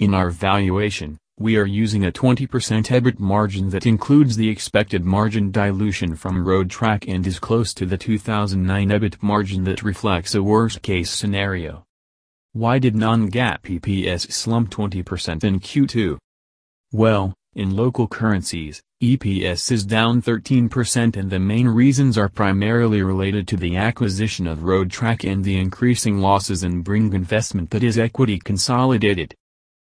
In 0.00 0.12
our 0.12 0.28
valuation, 0.28 1.16
we 1.36 1.56
are 1.56 1.66
using 1.66 2.04
a 2.04 2.12
20% 2.12 2.46
EBIT 2.48 3.18
margin 3.18 3.70
that 3.70 3.86
includes 3.86 4.36
the 4.36 4.48
expected 4.48 5.04
margin 5.04 5.50
dilution 5.50 6.14
from 6.14 6.46
road 6.46 6.70
track 6.70 7.08
and 7.08 7.26
is 7.26 7.40
close 7.40 7.74
to 7.74 7.84
the 7.84 7.98
2009 7.98 8.88
EBIT 8.90 9.20
margin 9.20 9.64
that 9.64 9.82
reflects 9.82 10.36
a 10.36 10.42
worst-case 10.42 11.10
scenario. 11.10 11.84
Why 12.52 12.78
did 12.78 12.94
non-GAAP 12.94 13.80
EPS 13.80 14.30
slump 14.30 14.70
20% 14.70 15.42
in 15.42 15.58
Q2? 15.58 16.18
Well, 16.92 17.34
in 17.56 17.74
local 17.74 18.06
currencies, 18.06 18.80
EPS 19.02 19.72
is 19.72 19.84
down 19.84 20.22
13% 20.22 21.16
and 21.16 21.30
the 21.30 21.40
main 21.40 21.66
reasons 21.66 22.16
are 22.16 22.28
primarily 22.28 23.02
related 23.02 23.48
to 23.48 23.56
the 23.56 23.76
acquisition 23.76 24.46
of 24.46 24.62
road 24.62 24.88
track 24.88 25.24
and 25.24 25.42
the 25.42 25.58
increasing 25.58 26.18
losses 26.18 26.62
in 26.62 26.82
Bring 26.82 27.12
investment 27.12 27.70
that 27.70 27.82
is 27.82 27.98
equity 27.98 28.38
consolidated. 28.38 29.34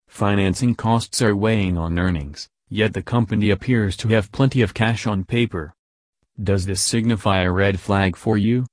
Financing 0.08 0.74
costs 0.76 1.22
are 1.22 1.36
weighing 1.36 1.78
on 1.78 2.00
earnings, 2.00 2.48
yet 2.70 2.94
the 2.94 3.02
company 3.02 3.50
appears 3.50 3.96
to 3.98 4.08
have 4.10 4.32
plenty 4.32 4.62
of 4.62 4.74
cash 4.74 5.06
on 5.06 5.24
paper. 5.24 5.74
Does 6.42 6.66
this 6.66 6.82
signify 6.82 7.42
a 7.42 7.52
red 7.52 7.80
flag 7.80 8.16
for 8.16 8.38
you? 8.38 8.66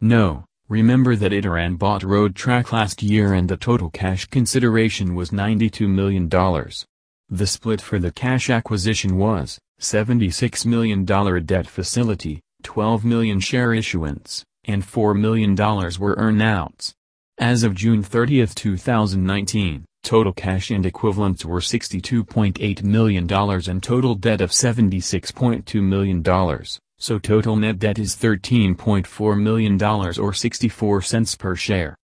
No, 0.00 0.44
remember 0.68 1.16
that 1.16 1.32
Ituran 1.32 1.78
bought 1.78 2.02
Road 2.02 2.34
Track 2.34 2.72
last 2.72 3.02
year 3.02 3.32
and 3.32 3.48
the 3.48 3.56
total 3.56 3.90
cash 3.90 4.26
consideration 4.26 5.14
was 5.14 5.30
$92 5.30 5.88
million. 5.88 6.28
The 6.28 7.46
split 7.46 7.80
for 7.80 7.98
the 7.98 8.12
cash 8.12 8.48
acquisition 8.48 9.16
was, 9.16 9.58
$76 9.80 10.64
million 10.64 11.04
debt 11.04 11.66
facility, 11.66 12.40
12 12.62 13.04
million 13.04 13.40
share 13.40 13.74
issuance, 13.74 14.44
and 14.64 14.82
$4 14.82 15.18
million 15.18 15.54
were 15.54 16.16
earnouts. 16.16 16.94
As 17.38 17.62
of 17.62 17.74
June 17.74 18.02
30, 18.02 18.46
2019, 18.46 19.84
Total 20.08 20.32
cash 20.32 20.70
and 20.70 20.86
equivalents 20.86 21.44
were 21.44 21.60
$62.8 21.60 22.82
million 22.82 23.30
and 23.30 23.82
total 23.82 24.14
debt 24.14 24.40
of 24.40 24.52
$76.2 24.52 25.82
million, 25.82 26.64
so 26.96 27.18
total 27.18 27.56
net 27.56 27.78
debt 27.78 27.98
is 27.98 28.16
$13.4 28.16 29.38
million 29.38 29.82
or 29.82 30.32
64 30.32 31.02
cents 31.02 31.34
per 31.34 31.54
share. 31.54 31.94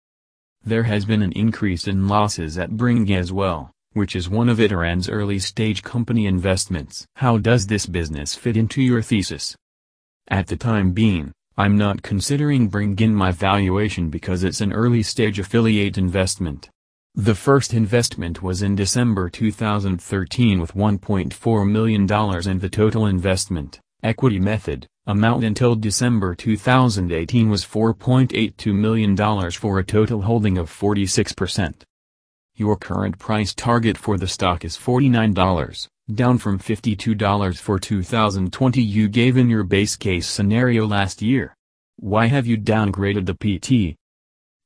There 0.63 0.83
has 0.83 1.07
been 1.07 1.23
an 1.23 1.33
increase 1.33 1.89
in 1.89 2.07
losses 2.07 2.59
at 2.59 2.77
Bring 2.77 3.11
as 3.11 3.33
well, 3.33 3.71
which 3.95 4.15
is 4.15 4.29
one 4.29 4.51
of 4.51 4.59
Ituran's 4.59 5.09
early-stage 5.09 5.83
company 5.83 6.27
investments. 6.27 7.07
How 7.17 7.39
does 7.39 7.69
this 7.69 7.87
business 7.87 8.35
fit 8.35 8.59
into 8.59 8.83
your 8.83 9.01
thesis? 9.01 9.57
At 10.29 10.49
the 10.49 10.59
time 10.59 10.93
being, 10.93 11.33
I'm 11.57 11.79
not 11.79 12.03
considering 12.03 12.69
Bring 12.69 12.99
in 12.99 13.15
my 13.15 13.31
valuation 13.31 14.11
because 14.11 14.45
it's 14.45 14.61
an 14.61 14.75
early-stage 14.75 15.39
affiliate 15.39 15.97
investment. 15.97 16.69
The 17.17 17.37
first 17.37 17.73
investment 17.73 18.43
was 18.43 18.61
in 18.61 18.75
December 18.75 19.31
2013 19.31 20.61
with 20.61 20.75
$1.4 20.75 21.71
million 21.71 22.11
and 22.11 22.61
the 22.61 22.69
total 22.69 23.07
investment, 23.07 23.79
equity 24.03 24.41
method, 24.41 24.89
amount 25.07 25.45
until 25.45 25.77
December 25.77 26.35
2018 26.35 27.49
was 27.49 27.65
$4.82 27.65 28.75
million 28.75 29.51
for 29.53 29.79
a 29.79 29.85
total 29.85 30.23
holding 30.23 30.59
of 30.59 30.69
46%. 30.69 31.83
Your 32.57 32.77
current 32.77 33.21
price 33.21 33.55
target 33.55 33.97
for 33.97 34.19
the 34.19 34.27
stock 34.27 34.65
is 34.65 34.77
$49, 34.77 35.89
down 36.13 36.39
from 36.39 36.59
$52 36.59 37.59
for 37.61 37.79
2020 37.79 38.83
you 38.83 39.09
gave 39.09 39.37
in 39.37 39.49
your 39.49 39.63
base 39.63 39.95
case 39.95 40.27
scenario 40.27 40.85
last 40.85 41.23
year. 41.23 41.55
Why 41.95 42.27
have 42.27 42.49
you 42.49 42.59
downgraded 42.59 43.27
the 43.27 43.35
PT? 43.35 43.97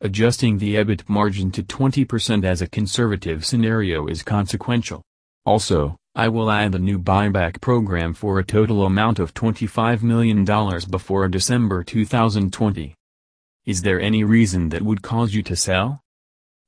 Adjusting 0.00 0.59
the 0.59 0.76
EBIT 0.76 1.09
margin 1.09 1.50
to 1.50 1.61
20% 1.61 2.45
as 2.45 2.62
a 2.62 2.69
conservative 2.69 3.45
scenario 3.45 4.07
is 4.07 4.23
consequential. 4.23 5.02
Also, 5.45 5.97
I 6.14 6.28
will 6.28 6.52
add 6.52 6.76
a 6.76 6.78
new 6.78 7.00
buyback 7.00 7.61
program 7.61 8.14
for 8.14 8.38
a 8.38 8.45
total 8.45 8.87
amount 8.87 9.19
of 9.19 9.35
$25 9.35 10.05
million 10.05 10.45
before 10.88 11.26
December 11.26 11.83
2020. 11.83 12.95
Is 13.67 13.83
there 13.83 14.00
any 14.00 14.23
reason 14.23 14.69
that 14.69 14.83
would 14.83 15.02
cause 15.02 15.35
you 15.35 15.43
to 15.43 15.57
sell? 15.57 16.00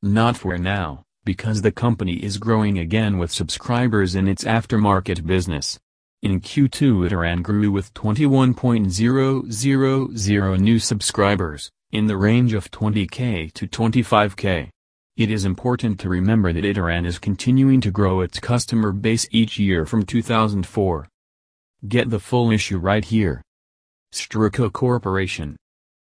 Not 0.03 0.37
for 0.37 0.59
now, 0.59 1.05
because 1.25 1.63
the 1.63 1.71
company 1.71 2.15
is 2.15 2.37
growing 2.37 2.81
again 2.81 3.17
with 3.17 3.31
subscribers 3.31 4.17
in 4.17 4.27
its 4.27 4.43
aftermarket 4.43 5.25
business. 5.25 5.79
In 6.21 6.41
Q2 6.41 7.09
Ituran 7.09 7.45
grew 7.45 7.71
with 7.71 7.95
21.000 7.95 10.59
new 10.59 10.81
subscribers, 10.81 11.71
in 11.93 12.07
the 12.07 12.17
range 12.17 12.53
of 12.53 12.71
20k 12.71 13.53
to 13.53 13.67
25k. 13.67 14.69
It 15.17 15.31
is 15.31 15.45
important 15.45 15.99
to 16.01 16.09
remember 16.09 16.53
that 16.53 16.65
Ituran 16.65 17.05
is 17.05 17.19
continuing 17.19 17.81
to 17.81 17.91
grow 17.91 18.21
its 18.21 18.39
customer 18.39 18.93
base 18.93 19.27
each 19.33 19.59
year 19.59 19.85
from 19.85 20.07
2004. 20.07 21.09
Get 21.89 22.11
the 22.11 22.21
full 22.21 22.51
issue 22.51 22.79
right 22.79 23.05
here. 23.05 23.43
Straco 24.13 24.73
Corporation. 24.73 25.57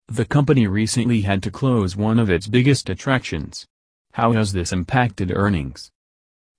The 0.07 0.25
company 0.25 0.67
recently 0.67 1.21
had 1.21 1.41
to 1.43 1.51
close 1.51 1.95
one 1.95 2.19
of 2.19 2.29
its 2.29 2.47
biggest 2.47 2.89
attractions. 2.89 3.65
How 4.13 4.33
has 4.33 4.51
this 4.51 4.73
impacted 4.73 5.31
earnings? 5.33 5.89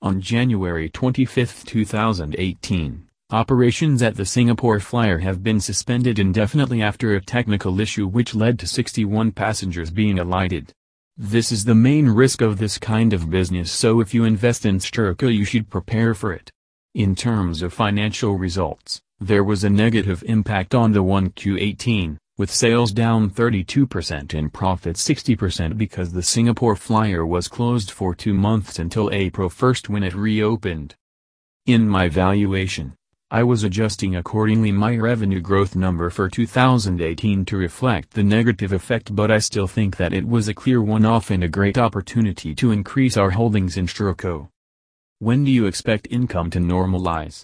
On 0.01 0.21
January 0.21 0.89
25, 0.89 1.65
2018, 1.65 3.09
Operations 3.33 4.03
at 4.03 4.17
the 4.17 4.27
Singapore 4.27 4.79
Flyer 4.79 5.21
have 5.21 5.43
been 5.43 5.59
suspended 5.59 6.19
indefinitely 6.19 6.83
after 6.83 7.15
a 7.15 7.21
technical 7.23 7.81
issue 7.81 8.07
which 8.07 8.35
led 8.35 8.59
to 8.59 8.67
61 8.67 9.33
passengers 9.33 9.91
being 9.91 10.19
alighted. 10.19 10.71
This 11.17 11.51
is 11.51 11.65
the 11.65 11.75
main 11.75 12.11
risk 12.11 12.43
of 12.43 12.59
this 12.59 12.77
kind 12.77 13.15
of 13.15 13.31
business 13.31 13.73
so 13.73 14.01
if 14.01 14.13
you 14.13 14.25
invest 14.25 14.67
in 14.67 14.81
Straco 14.81 15.35
you 15.35 15.47
should 15.47 15.71
prepare 15.71 16.13
for 16.13 16.35
it. 16.35 16.51
In 16.95 17.15
terms 17.15 17.63
of 17.63 17.73
financial 17.73 18.37
results, 18.37 19.01
there 19.19 19.43
was 19.43 19.65
a 19.65 19.71
negative 19.71 20.23
impact 20.27 20.75
on 20.75 20.93
the 20.93 21.03
1Q18, 21.03 22.19
with 22.37 22.51
sales 22.51 22.93
down 22.93 23.31
32% 23.31 24.35
and 24.35 24.53
profits 24.53 25.09
60% 25.09 25.79
because 25.79 26.13
the 26.13 26.23
Singapore 26.23 26.77
Flyer 26.77 27.25
was 27.25 27.49
closed 27.49 27.91
for 27.93 28.15
two 28.15 28.35
months 28.35 28.79
until 28.79 29.11
April 29.11 29.49
1 29.49 29.75
when 29.87 30.03
it 30.03 30.15
reopened. 30.15 30.97
In 31.65 31.89
my 31.89 32.11
valuation, 32.11 32.95
I 33.35 33.45
was 33.45 33.65
adjusting 33.65 34.15
accordingly 34.15 34.73
my 34.73 34.95
revenue 34.95 35.41
growth 35.41 35.75
number 35.75 36.11
for 36.11 36.29
2018 36.29 37.47
to 37.47 37.57
reflect 37.57 38.11
the 38.11 38.23
negative 38.23 38.75
effect 38.75 39.17
but 39.17 39.31
I 39.31 39.39
still 39.39 39.67
think 39.67 39.97
that 39.97 40.13
it 40.13 40.29
was 40.29 40.49
a 40.49 40.55
clear 40.55 40.83
one-off 40.83 41.31
and 41.31 41.43
a 41.43 41.49
great 41.49 41.79
opportunity 41.79 42.55
to 42.57 42.73
increase 42.73 43.17
our 43.17 43.31
holdings 43.31 43.79
in 43.79 43.87
Straco. 43.87 44.51
When 45.19 45.45
do 45.45 45.51
you 45.51 45.65
expect 45.65 46.09
income 46.11 46.51
to 46.51 46.59
normalize? 46.59 47.43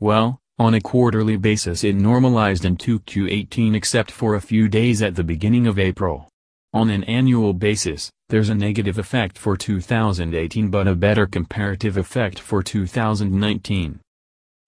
Well, 0.00 0.40
on 0.58 0.74
a 0.74 0.80
quarterly 0.80 1.36
basis 1.36 1.84
it 1.84 1.94
normalized 1.94 2.64
in 2.64 2.76
2Q18 2.76 3.76
except 3.76 4.10
for 4.10 4.34
a 4.34 4.40
few 4.40 4.66
days 4.66 5.00
at 5.00 5.14
the 5.14 5.22
beginning 5.22 5.68
of 5.68 5.78
April. 5.78 6.28
On 6.72 6.90
an 6.90 7.04
annual 7.04 7.52
basis, 7.52 8.10
there's 8.30 8.48
a 8.48 8.54
negative 8.56 8.98
effect 8.98 9.38
for 9.38 9.56
2018 9.56 10.70
but 10.70 10.88
a 10.88 10.96
better 10.96 11.28
comparative 11.28 11.96
effect 11.96 12.40
for 12.40 12.64
2019. 12.64 14.00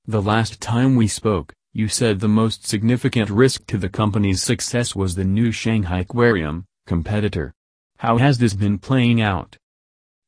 The 0.08 0.22
last 0.22 0.60
time 0.60 0.94
we 0.94 1.08
spoke, 1.08 1.52
you 1.72 1.88
said 1.88 2.20
the 2.20 2.28
most 2.28 2.64
significant 2.64 3.28
risk 3.28 3.66
to 3.66 3.76
the 3.76 3.88
company's 3.88 4.40
success 4.40 4.94
was 4.94 5.16
the 5.16 5.24
new 5.24 5.50
Shanghai 5.50 5.98
Aquarium, 5.98 6.64
competitor. 6.86 7.52
How 7.98 8.18
has 8.18 8.38
this 8.38 8.54
been 8.54 8.78
playing 8.78 9.20
out? 9.20 9.56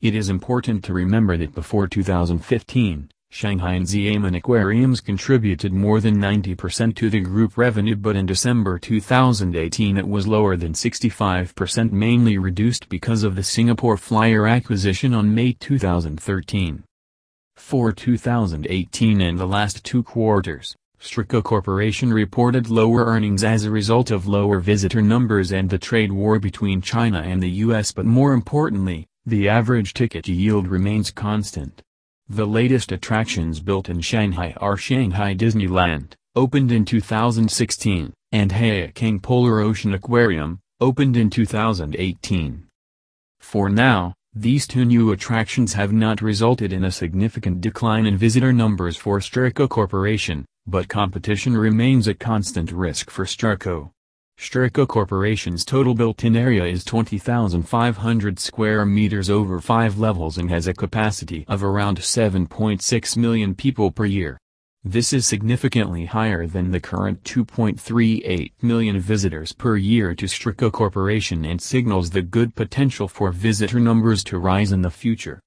It 0.00 0.16
is 0.16 0.30
important 0.30 0.82
to 0.84 0.92
remember 0.92 1.36
that 1.36 1.54
before 1.54 1.86
2015, 1.86 3.08
Shanghai 3.30 3.74
and 3.74 3.86
Xiamen 3.86 4.36
aquariums 4.36 5.00
contributed 5.00 5.72
more 5.72 6.00
than 6.00 6.16
90% 6.16 6.96
to 6.96 7.08
the 7.08 7.20
group 7.20 7.56
revenue 7.56 7.94
but 7.94 8.16
in 8.16 8.26
December 8.26 8.80
2018 8.80 9.96
it 9.96 10.08
was 10.08 10.26
lower 10.26 10.56
than 10.56 10.72
65% 10.72 11.92
mainly 11.92 12.36
reduced 12.36 12.88
because 12.88 13.22
of 13.22 13.36
the 13.36 13.44
Singapore 13.44 13.96
Flyer 13.96 14.48
acquisition 14.48 15.14
on 15.14 15.32
May 15.32 15.52
2013. 15.52 16.82
For 17.58 17.92
2018 17.92 19.20
and 19.20 19.38
the 19.38 19.46
last 19.46 19.84
two 19.84 20.02
quarters, 20.02 20.74
Straco 20.98 21.42
Corporation 21.42 22.10
reported 22.10 22.70
lower 22.70 23.04
earnings 23.04 23.44
as 23.44 23.64
a 23.64 23.70
result 23.70 24.10
of 24.10 24.26
lower 24.26 24.58
visitor 24.58 25.02
numbers 25.02 25.52
and 25.52 25.68
the 25.68 25.76
trade 25.76 26.10
war 26.10 26.38
between 26.38 26.80
China 26.80 27.20
and 27.20 27.42
the 27.42 27.50
US 27.66 27.92
but 27.92 28.06
more 28.06 28.32
importantly, 28.32 29.06
the 29.26 29.50
average 29.50 29.92
ticket 29.92 30.26
yield 30.28 30.66
remains 30.66 31.10
constant. 31.10 31.82
The 32.28 32.46
latest 32.46 32.90
attractions 32.90 33.60
built 33.60 33.90
in 33.90 34.00
Shanghai 34.00 34.54
are 34.56 34.78
Shanghai 34.78 35.34
Disneyland, 35.34 36.14
opened 36.34 36.72
in 36.72 36.86
2016, 36.86 38.14
and 38.32 38.50
Haichang 38.52 39.20
Polar 39.20 39.60
Ocean 39.60 39.92
Aquarium, 39.92 40.60
opened 40.80 41.18
in 41.18 41.28
2018. 41.28 42.66
For 43.40 43.68
now, 43.68 44.14
these 44.40 44.68
two 44.68 44.84
new 44.84 45.10
attractions 45.10 45.72
have 45.72 45.92
not 45.92 46.22
resulted 46.22 46.72
in 46.72 46.84
a 46.84 46.92
significant 46.92 47.60
decline 47.60 48.06
in 48.06 48.16
visitor 48.16 48.52
numbers 48.52 48.96
for 48.96 49.18
Straco 49.18 49.68
Corporation, 49.68 50.44
but 50.64 50.88
competition 50.88 51.56
remains 51.56 52.06
a 52.06 52.14
constant 52.14 52.70
risk 52.70 53.10
for 53.10 53.24
Straco. 53.24 53.90
Straco 54.38 54.86
Corporation's 54.86 55.64
total 55.64 55.92
built-in 55.92 56.36
area 56.36 56.64
is 56.64 56.84
20,500 56.84 58.38
square 58.38 58.86
meters 58.86 59.28
over 59.28 59.60
five 59.60 59.98
levels 59.98 60.38
and 60.38 60.48
has 60.50 60.68
a 60.68 60.72
capacity 60.72 61.44
of 61.48 61.64
around 61.64 61.98
7.6 61.98 63.16
million 63.16 63.56
people 63.56 63.90
per 63.90 64.04
year. 64.04 64.38
This 64.90 65.12
is 65.12 65.26
significantly 65.26 66.06
higher 66.06 66.46
than 66.46 66.70
the 66.70 66.80
current 66.80 67.22
2.38 67.24 68.52
million 68.62 68.98
visitors 68.98 69.52
per 69.52 69.76
year 69.76 70.14
to 70.14 70.24
Straco 70.24 70.72
Corporation 70.72 71.44
and 71.44 71.60
signals 71.60 72.08
the 72.08 72.22
good 72.22 72.54
potential 72.54 73.06
for 73.06 73.30
visitor 73.30 73.80
numbers 73.80 74.24
to 74.24 74.38
rise 74.38 74.72
in 74.72 74.80
the 74.80 74.90
future. 74.90 75.42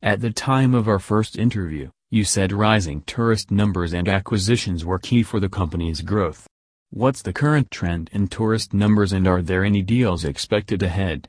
At 0.00 0.20
the 0.20 0.30
time 0.30 0.76
of 0.76 0.86
our 0.86 1.00
first 1.00 1.36
interview, 1.36 1.90
you 2.12 2.22
said 2.22 2.52
rising 2.52 3.00
tourist 3.00 3.50
numbers 3.50 3.92
and 3.92 4.06
acquisitions 4.06 4.84
were 4.84 5.00
key 5.00 5.24
for 5.24 5.40
the 5.40 5.48
company's 5.48 6.00
growth. 6.00 6.46
What's 6.90 7.22
the 7.22 7.32
current 7.32 7.72
trend 7.72 8.10
in 8.12 8.28
tourist 8.28 8.72
numbers 8.72 9.12
and 9.12 9.26
are 9.26 9.42
there 9.42 9.64
any 9.64 9.82
deals 9.82 10.24
expected 10.24 10.84
ahead? 10.84 11.28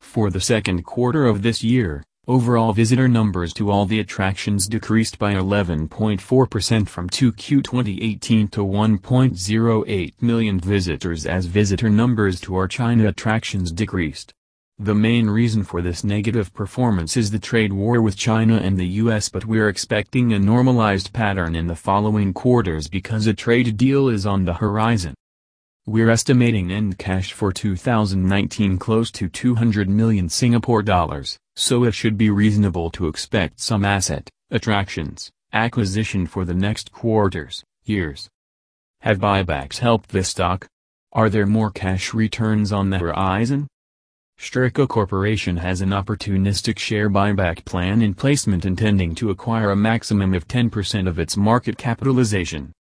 For 0.00 0.30
the 0.30 0.40
second 0.40 0.84
quarter 0.84 1.26
of 1.26 1.42
this 1.42 1.62
year, 1.62 2.04
overall 2.30 2.72
visitor 2.72 3.08
numbers 3.08 3.52
to 3.52 3.72
all 3.72 3.86
the 3.86 3.98
attractions 3.98 4.68
decreased 4.68 5.18
by 5.18 5.34
11.4% 5.34 6.88
from 6.88 7.10
2Q 7.10 7.64
2018 7.64 8.46
to 8.46 8.60
1.08 8.60 10.12
million 10.22 10.60
visitors 10.60 11.26
as 11.26 11.46
visitor 11.46 11.90
numbers 11.90 12.40
to 12.40 12.54
our 12.54 12.68
China 12.68 13.08
attractions 13.08 13.72
decreased. 13.72 14.32
The 14.78 14.94
main 14.94 15.28
reason 15.28 15.64
for 15.64 15.82
this 15.82 16.04
negative 16.04 16.54
performance 16.54 17.16
is 17.16 17.32
the 17.32 17.40
trade 17.40 17.72
war 17.72 18.00
with 18.00 18.16
China 18.16 18.58
and 18.58 18.78
the 18.78 18.86
US 19.02 19.28
but 19.28 19.44
we're 19.44 19.68
expecting 19.68 20.32
a 20.32 20.38
normalized 20.38 21.12
pattern 21.12 21.56
in 21.56 21.66
the 21.66 21.74
following 21.74 22.32
quarters 22.32 22.86
because 22.86 23.26
a 23.26 23.34
trade 23.34 23.76
deal 23.76 24.08
is 24.08 24.24
on 24.24 24.44
the 24.44 24.54
horizon. 24.54 25.14
We're 25.84 26.10
estimating 26.10 26.70
end 26.70 26.98
cash 26.98 27.32
for 27.32 27.52
2019 27.52 28.78
close 28.78 29.10
to 29.10 29.28
200 29.28 29.88
million 29.88 30.28
Singapore 30.28 30.82
dollars, 30.82 31.36
so 31.60 31.84
it 31.84 31.92
should 31.92 32.16
be 32.16 32.30
reasonable 32.30 32.90
to 32.90 33.06
expect 33.06 33.60
some 33.60 33.84
asset, 33.84 34.30
attractions, 34.50 35.30
acquisition 35.52 36.26
for 36.26 36.46
the 36.46 36.54
next 36.54 36.90
quarters, 36.90 37.62
years. 37.84 38.30
Have 39.02 39.18
buybacks 39.18 39.76
helped 39.78 40.08
this 40.08 40.30
stock? 40.30 40.66
Are 41.12 41.28
there 41.28 41.44
more 41.44 41.70
cash 41.70 42.14
returns 42.14 42.72
on 42.72 42.88
the 42.88 42.98
horizon? 42.98 43.68
Straco 44.38 44.88
Corporation 44.88 45.58
has 45.58 45.82
an 45.82 45.90
opportunistic 45.90 46.78
share 46.78 47.10
buyback 47.10 47.66
plan 47.66 48.00
in 48.00 48.14
placement 48.14 48.64
intending 48.64 49.14
to 49.16 49.28
acquire 49.28 49.70
a 49.70 49.76
maximum 49.76 50.32
of 50.32 50.48
10% 50.48 51.06
of 51.06 51.18
its 51.18 51.36
market 51.36 51.76
capitalization. 51.76 52.72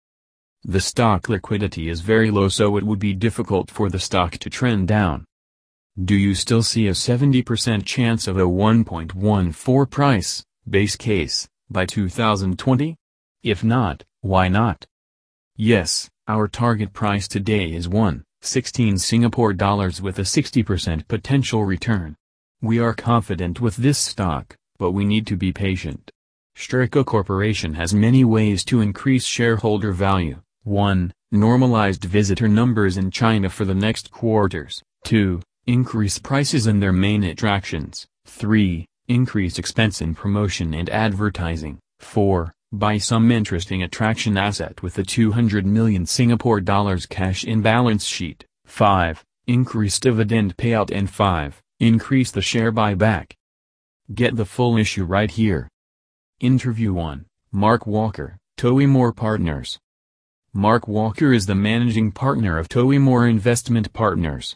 The 0.64 0.80
stock 0.80 1.28
liquidity 1.28 1.90
is 1.90 2.00
very 2.00 2.32
low 2.32 2.48
so 2.48 2.78
it 2.78 2.86
would 2.86 3.00
be 3.00 3.14
difficult 3.14 3.70
for 3.70 3.90
the 3.90 4.00
stock 4.00 4.38
to 4.38 4.50
trend 4.50 4.88
down. 4.88 5.26
Do 6.02 6.16
you 6.16 6.34
still 6.34 6.64
see 6.64 6.88
a 6.88 6.92
70% 6.92 7.84
chance 7.84 8.26
of 8.30 8.38
a 8.38 8.44
1.14 8.44 9.90
price, 9.90 10.46
base 10.70 10.96
case, 10.96 11.50
by 11.70 11.86
2020? 11.86 12.96
If 13.44 13.66
not, 13.66 14.06
why 14.22 14.48
not? 14.48 14.86
Yes, 15.58 16.10
our 16.26 16.48
target 16.48 16.94
price 16.94 17.28
today 17.28 17.74
is 17.74 17.90
1. 17.90 18.24
16 18.42 18.98
Singapore 18.98 19.52
dollars 19.52 20.02
with 20.02 20.18
a 20.20 20.22
60% 20.22 21.06
potential 21.10 21.66
return. 21.66 22.16
We 22.62 22.80
are 22.80 22.94
confident 22.94 23.60
with 23.60 23.76
this 23.76 23.98
stock, 23.98 24.56
but 24.78 24.92
we 24.92 25.04
need 25.04 25.28
to 25.28 25.36
be 25.36 25.52
patient. 25.52 26.12
Straco 26.56 27.06
Corporation 27.06 27.74
has 27.74 27.94
many 27.94 28.24
ways 28.24 28.64
to 28.66 28.80
increase 28.80 29.26
shareholder 29.26 29.92
value. 29.92 30.42
1. 30.64 31.12
Normalized 31.34 32.06
visitor 32.06 32.48
numbers 32.48 32.96
in 32.96 33.12
China 33.12 33.50
for 33.50 33.66
the 33.66 33.76
next 33.76 34.12
quarters. 34.12 34.82
2. 35.04 35.42
Increase 35.70 36.18
prices 36.18 36.66
in 36.66 36.80
their 36.80 36.92
main 36.92 37.24
attractions. 37.24 38.08
3. 38.26 38.88
Increase 39.08 39.60
expense 39.60 40.02
in 40.02 40.16
promotion 40.16 40.74
and 40.74 40.90
advertising. 40.90 41.78
4. 42.00 42.52
Buy 42.72 42.98
some 42.98 43.30
interesting 43.30 43.84
attraction 43.84 44.36
asset 44.36 44.82
with 44.82 44.98
a 44.98 45.04
200 45.04 45.68
million 45.68 46.08
Singapore 46.08 46.60
dollars 46.60 47.06
cash 47.06 47.44
in 47.44 47.62
balance 47.62 48.04
sheet. 48.04 48.46
5. 48.66 49.24
Increase 49.46 50.00
dividend 50.00 50.58
payout 50.58 50.90
and 50.90 51.08
5. 51.08 51.62
Increase 51.80 52.32
the 52.32 52.42
share 52.42 52.72
buyback. 52.72 53.34
Get 54.12 54.38
the 54.38 54.46
full 54.46 54.76
issue 54.76 55.04
right 55.04 55.30
here. 55.30 55.70
Interview 56.40 56.94
1, 56.94 57.28
Mark 57.52 57.86
Walker, 57.86 58.38
Tollymore 58.58 59.16
Partners. 59.16 59.78
Mark 60.52 60.88
Walker 60.88 61.32
is 61.32 61.46
the 61.46 61.54
managing 61.54 62.12
partner 62.12 62.58
of 62.58 62.70
Tollymore 62.70 63.30
Investment 63.30 63.94
Partners. 63.94 64.56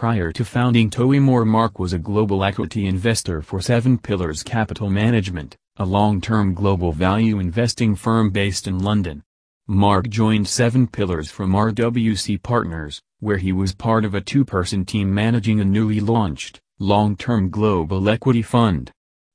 Prior 0.00 0.32
to 0.32 0.46
founding 0.46 0.88
Tollymore 0.88 1.46
Mark 1.46 1.78
was 1.78 1.92
a 1.92 1.98
global 1.98 2.42
equity 2.42 2.86
investor 2.86 3.42
for 3.42 3.60
Seven 3.60 3.98
Pillars 3.98 4.42
Capital 4.42 4.88
Management, 4.88 5.58
a 5.76 5.84
long-term 5.84 6.54
global 6.54 6.90
value 6.90 7.38
investing 7.38 7.94
firm 7.94 8.30
based 8.30 8.66
in 8.66 8.78
London. 8.78 9.22
Mark 9.66 10.08
joined 10.08 10.48
Seven 10.48 10.86
Pillars 10.86 11.30
from 11.30 11.52
RWC 11.52 12.42
Partners, 12.42 13.02
where 13.18 13.36
he 13.36 13.52
was 13.52 13.74
part 13.74 14.06
of 14.06 14.14
a 14.14 14.22
two-person 14.22 14.86
team 14.86 15.12
managing 15.12 15.60
a 15.60 15.66
newly 15.66 16.00
launched, 16.00 16.58
long-term 16.78 17.50
global 17.50 18.08
equity 18.08 18.40
fund. 18.40 18.90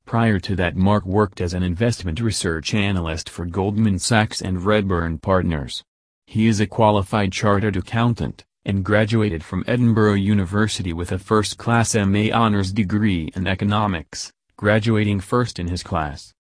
Prior 0.07 0.39
to 0.39 0.55
that 0.55 0.75
Mark 0.75 1.05
worked 1.05 1.41
as 1.41 1.53
an 1.53 1.61
investment 1.61 2.19
research 2.19 2.73
analyst 2.73 3.29
for 3.29 3.45
Goldman 3.45 3.99
Sachs 3.99 4.41
and 4.41 4.63
Redburn 4.65 5.19
Partners. 5.19 5.83
He 6.25 6.47
is 6.47 6.59
a 6.59 6.65
qualified 6.65 7.31
chartered 7.31 7.75
accountant, 7.75 8.43
and 8.65 8.83
graduated 8.83 9.43
from 9.43 9.63
Edinburgh 9.67 10.15
University 10.15 10.91
with 10.91 11.11
a 11.11 11.19
first-class 11.19 11.93
MA 11.95 12.29
honors 12.33 12.73
degree 12.73 13.31
in 13.35 13.45
economics, 13.45 14.33
graduating 14.57 15.19
first 15.19 15.59
in 15.59 15.67
his 15.67 15.83
class. 15.83 16.33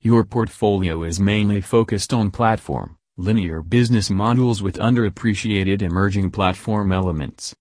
Your 0.00 0.24
portfolio 0.24 1.02
is 1.02 1.20
mainly 1.20 1.60
focused 1.60 2.14
on 2.14 2.30
platform, 2.30 2.96
linear 3.16 3.62
business 3.62 4.10
models 4.10 4.62
with 4.62 4.78
underappreciated 4.78 5.82
emerging 5.82 6.30
platform 6.30 6.92
elements. 6.92 7.54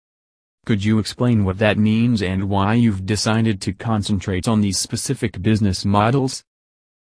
Could 0.65 0.85
you 0.85 0.97
explain 0.97 1.43
what 1.43 1.57
that 1.57 1.77
means 1.77 2.21
and 2.21 2.49
why 2.49 2.75
you've 2.75 3.05
decided 3.05 3.59
to 3.61 3.73
concentrate 3.73 4.47
on 4.47 4.61
these 4.61 4.77
specific 4.77 5.41
business 5.41 5.83
models? 5.83 6.43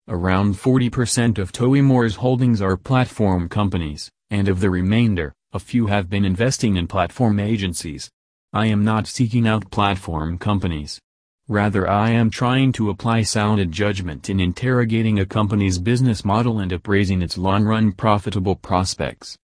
Around 0.06 0.54
40% 0.54 1.38
of 1.38 1.50
Tollymore's 1.50 2.16
holdings 2.16 2.62
are 2.62 2.76
platform 2.76 3.48
companies, 3.48 4.10
and 4.30 4.48
of 4.48 4.60
the 4.60 4.70
remainder, 4.70 5.34
a 5.52 5.58
few 5.58 5.86
have 5.86 6.10
been 6.10 6.26
investing 6.26 6.76
in 6.76 6.86
platform 6.86 7.40
agencies. 7.40 8.10
I 8.52 8.66
am 8.66 8.84
not 8.84 9.06
seeking 9.06 9.48
out 9.48 9.70
platform 9.70 10.36
companies. 10.36 11.00
Rather 11.48 11.88
I 11.88 12.10
am 12.10 12.28
trying 12.28 12.72
to 12.72 12.90
apply 12.90 13.22
sound 13.22 13.72
judgment 13.72 14.28
in 14.28 14.40
interrogating 14.40 15.18
a 15.18 15.24
company's 15.24 15.78
business 15.78 16.22
model 16.22 16.58
and 16.58 16.70
appraising 16.70 17.22
its 17.22 17.38
long-run 17.38 17.92
profitable 17.92 18.56
prospects. 18.56 19.38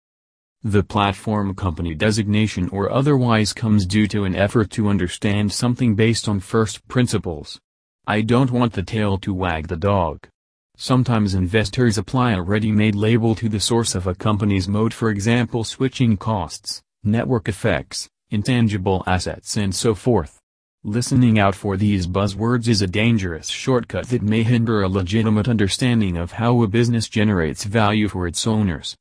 The 0.61 0.83
platform 0.83 1.55
company 1.55 1.95
designation 1.95 2.67
or 2.69 2.91
otherwise 2.91 3.53
comes 3.53 3.85
due 3.85 4.07
to 4.09 4.25
an 4.25 4.35
effort 4.35 4.71
to 4.71 4.89
understand 4.89 5.53
something 5.53 5.95
based 5.95 6.27
on 6.27 6.41
first 6.41 6.85
principles. 6.89 7.61
I 8.05 8.19
don't 8.19 8.51
want 8.51 8.73
the 8.73 8.83
tail 8.83 9.17
to 9.19 9.33
wag 9.33 9.69
the 9.69 9.77
dog. 9.77 10.27
Sometimes 10.75 11.35
investors 11.35 11.99
apply 11.99 12.31
a 12.31 12.41
ready-made 12.41 12.95
label 12.95 13.35
to 13.35 13.47
the 13.47 13.59
source 13.59 13.93
of 13.93 14.07
a 14.07 14.15
company's 14.15 14.67
mode 14.67 14.91
for 14.91 15.11
example 15.11 15.63
switching 15.63 16.17
costs, 16.17 16.81
network 17.03 17.47
effects, 17.47 18.09
intangible 18.31 19.03
assets 19.05 19.55
and 19.55 19.75
so 19.75 19.93
forth. 19.93 20.39
Listening 20.83 21.37
out 21.37 21.53
for 21.53 21.77
these 21.77 22.07
buzzwords 22.07 22.67
is 22.67 22.81
a 22.81 22.87
dangerous 22.87 23.49
shortcut 23.49 24.07
that 24.07 24.23
may 24.23 24.41
hinder 24.41 24.81
a 24.81 24.89
legitimate 24.89 25.47
understanding 25.47 26.17
of 26.17 26.33
how 26.33 26.63
a 26.63 26.67
business 26.67 27.07
generates 27.07 27.65
value 27.65 28.07
for 28.07 28.25
its 28.25 28.47
owners. 28.47 28.97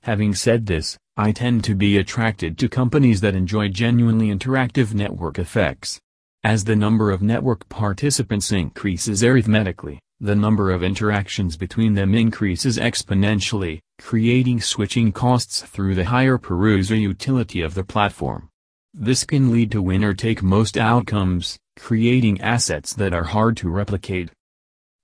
Having 0.00 0.34
said 0.36 0.64
this, 0.64 0.96
I 1.18 1.32
tend 1.32 1.64
to 1.64 1.74
be 1.74 1.98
attracted 1.98 2.56
to 2.58 2.68
companies 2.68 3.20
that 3.20 3.36
enjoy 3.36 3.68
genuinely 3.68 4.34
interactive 4.34 4.94
network 4.94 5.38
effects. 5.38 6.00
As 6.42 6.64
the 6.64 6.74
number 6.74 7.10
of 7.10 7.22
network 7.22 7.68
participants 7.68 8.50
increases 8.50 9.22
arithmetically, 9.22 10.00
the 10.24 10.34
number 10.34 10.70
of 10.70 10.82
interactions 10.82 11.54
between 11.54 11.92
them 11.92 12.14
increases 12.14 12.78
exponentially, 12.78 13.78
creating 13.98 14.58
switching 14.58 15.12
costs 15.12 15.60
through 15.60 15.94
the 15.94 16.06
higher 16.06 16.38
per 16.38 16.56
user 16.70 16.96
utility 16.96 17.60
of 17.60 17.74
the 17.74 17.84
platform. 17.84 18.48
This 18.94 19.24
can 19.24 19.52
lead 19.52 19.70
to 19.72 19.82
winner-take-most 19.82 20.78
outcomes, 20.78 21.58
creating 21.76 22.40
assets 22.40 22.94
that 22.94 23.12
are 23.12 23.24
hard 23.24 23.58
to 23.58 23.68
replicate. 23.68 24.30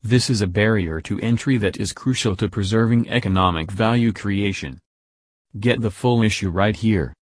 This 0.02 0.30
is 0.30 0.40
a 0.40 0.46
barrier 0.46 1.02
to 1.02 1.20
entry 1.20 1.58
that 1.58 1.76
is 1.76 1.92
crucial 1.92 2.34
to 2.36 2.48
preserving 2.48 3.10
economic 3.10 3.70
value 3.70 4.14
creation. 4.14 4.78
Get 5.58 5.82
the 5.82 5.90
full 5.90 6.22
issue 6.22 6.48
right 6.48 6.74
here. 6.74 7.12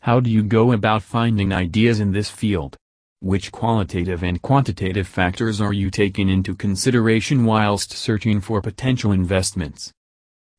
How 0.00 0.20
do 0.20 0.30
you 0.30 0.42
go 0.42 0.72
about 0.72 1.02
finding 1.02 1.52
ideas 1.52 2.00
in 2.00 2.12
this 2.12 2.30
field? 2.30 2.78
Which 3.26 3.50
qualitative 3.50 4.22
and 4.22 4.40
quantitative 4.40 5.08
factors 5.08 5.60
are 5.60 5.72
you 5.72 5.90
taking 5.90 6.28
into 6.28 6.54
consideration 6.54 7.44
whilst 7.44 7.90
searching 7.90 8.40
for 8.40 8.62
potential 8.62 9.10
investments? 9.10 9.92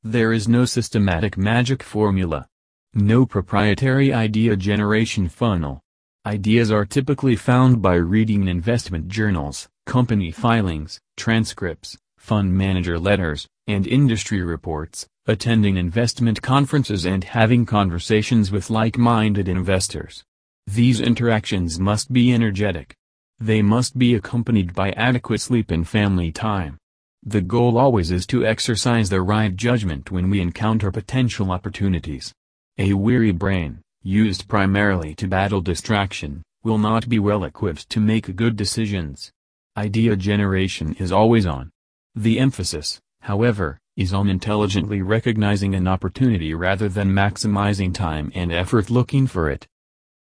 There 0.03 0.33
is 0.33 0.49
no 0.49 0.65
systematic 0.65 1.37
magic 1.37 1.81
formula. 1.81 2.45
No 2.93 3.25
proprietary 3.25 4.11
idea 4.11 4.57
generation 4.57 5.29
funnel. 5.29 5.79
Ideas 6.25 6.69
are 6.69 6.83
typically 6.83 7.37
found 7.37 7.81
by 7.81 7.95
reading 7.95 8.49
investment 8.49 9.07
journals, 9.07 9.69
company 9.85 10.29
filings, 10.29 10.99
transcripts, 11.15 11.97
fund 12.17 12.53
manager 12.53 12.99
letters, 12.99 13.47
and 13.67 13.87
industry 13.87 14.41
reports, 14.41 15.07
attending 15.25 15.77
investment 15.77 16.41
conferences 16.41 17.05
and 17.05 17.23
having 17.23 17.65
conversations 17.65 18.51
with 18.51 18.69
like-minded 18.69 19.47
investors. 19.47 20.25
These 20.67 20.99
interactions 20.99 21.79
must 21.79 22.11
be 22.11 22.33
energetic. 22.33 22.93
They 23.39 23.61
must 23.61 23.97
be 23.97 24.15
accompanied 24.15 24.73
by 24.73 24.91
adequate 24.91 25.39
sleep 25.39 25.71
and 25.71 25.87
family 25.87 26.31
time. 26.31 26.77
The 27.23 27.39
goal 27.41 27.77
always 27.77 28.11
is 28.11 28.27
to 28.27 28.45
exercise 28.45 29.09
the 29.09 29.21
right 29.21 29.55
judgment 29.55 30.11
when 30.11 30.29
we 30.29 30.41
encounter 30.41 30.91
potential 30.91 31.51
opportunities. 31.51 32.33
A 32.77 32.93
weary 32.93 33.31
brain, 33.31 33.79
used 34.03 34.49
primarily 34.49 35.15
to 35.15 35.27
battle 35.27 35.61
distraction, 35.61 36.43
will 36.63 36.77
not 36.77 37.07
be 37.07 37.17
well 37.17 37.45
equipped 37.45 37.89
to 37.91 38.01
make 38.01 38.35
good 38.35 38.57
decisions. 38.57 39.31
Idea 39.77 40.17
generation 40.17 40.95
is 40.99 41.13
always 41.13 41.45
on. 41.45 41.71
The 42.13 42.39
emphasis, 42.39 42.99
however, 43.21 43.79
is 43.95 44.13
on 44.13 44.29
intelligently 44.29 45.01
recognizing 45.01 45.75
an 45.75 45.87
opportunity 45.87 46.53
rather 46.53 46.89
than 46.89 47.13
maximizing 47.13 47.93
time 47.93 48.33
and 48.35 48.51
effort 48.51 48.89
looking 48.89 49.27
for 49.27 49.49
it. 49.49 49.65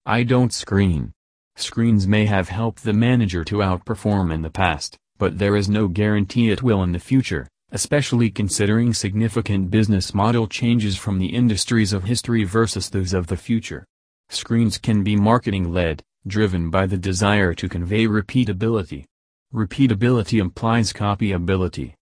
I 0.07 0.23
don't 0.23 0.53
screen. 0.53 1.12
Screens 1.57 2.07
may 2.07 2.25
have 2.25 2.49
helped 2.49 2.85
the 2.85 2.95
manager 2.95 3.45
to 3.45 3.57
outperform 3.57 4.33
in 4.33 4.40
the 4.42 4.51
past, 4.51 4.97
but 5.19 5.38
there 5.38 5.57
is 5.57 5.69
no 5.69 5.88
guarantee 5.88 6.51
it 6.51 6.62
will 6.62 6.83
in 6.83 6.92
the 6.92 6.99
future 6.99 7.49
especially 7.73 8.31
considering 8.31 8.95
significant 8.95 9.71
business 9.71 10.14
model 10.14 10.47
changes 10.47 10.97
from 10.97 11.19
the 11.19 11.27
industries 11.27 11.92
of 11.92 12.05
history 12.05 12.45
versus 12.45 12.90
those 12.90 13.12
of 13.12 13.27
the 13.27 13.37
future. 13.37 13.85
Screens 14.29 14.79
can 14.79 15.03
be 15.03 15.16
marketing-led, 15.16 16.03
driven 16.27 16.71
by 16.71 16.87
the 16.87 16.97
desire 16.97 17.55
to 17.55 17.69
convey 17.69 18.07
repeatability. 18.07 19.05
Repeatability 19.53 20.40
implies 20.40 20.92
copyability. 20.92 21.95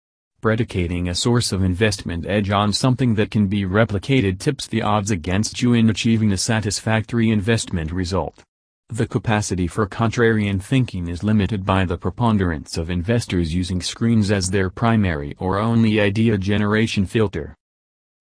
Predicating 0.42 1.08
a 1.08 1.14
source 1.14 1.52
of 1.52 1.62
investment 1.62 2.26
edge 2.26 2.50
on 2.50 2.72
something 2.72 3.14
that 3.14 3.30
can 3.30 3.46
be 3.46 3.64
replicated 3.64 4.40
tips 4.40 4.66
the 4.66 4.82
odds 4.82 5.12
against 5.12 5.62
you 5.62 5.72
in 5.72 5.88
achieving 5.88 6.32
a 6.32 6.36
satisfactory 6.36 7.30
investment 7.30 7.92
result. 7.92 8.42
The 8.88 9.06
capacity 9.06 9.68
for 9.68 9.86
contrarian 9.86 10.60
thinking 10.60 11.06
is 11.06 11.22
limited 11.22 11.64
by 11.64 11.84
the 11.84 11.96
preponderance 11.96 12.76
of 12.76 12.90
investors 12.90 13.54
using 13.54 13.80
screens 13.80 14.32
as 14.32 14.50
their 14.50 14.68
primary 14.68 15.36
or 15.38 15.60
only 15.60 16.00
idea 16.00 16.36
generation 16.38 17.06
filter. 17.06 17.54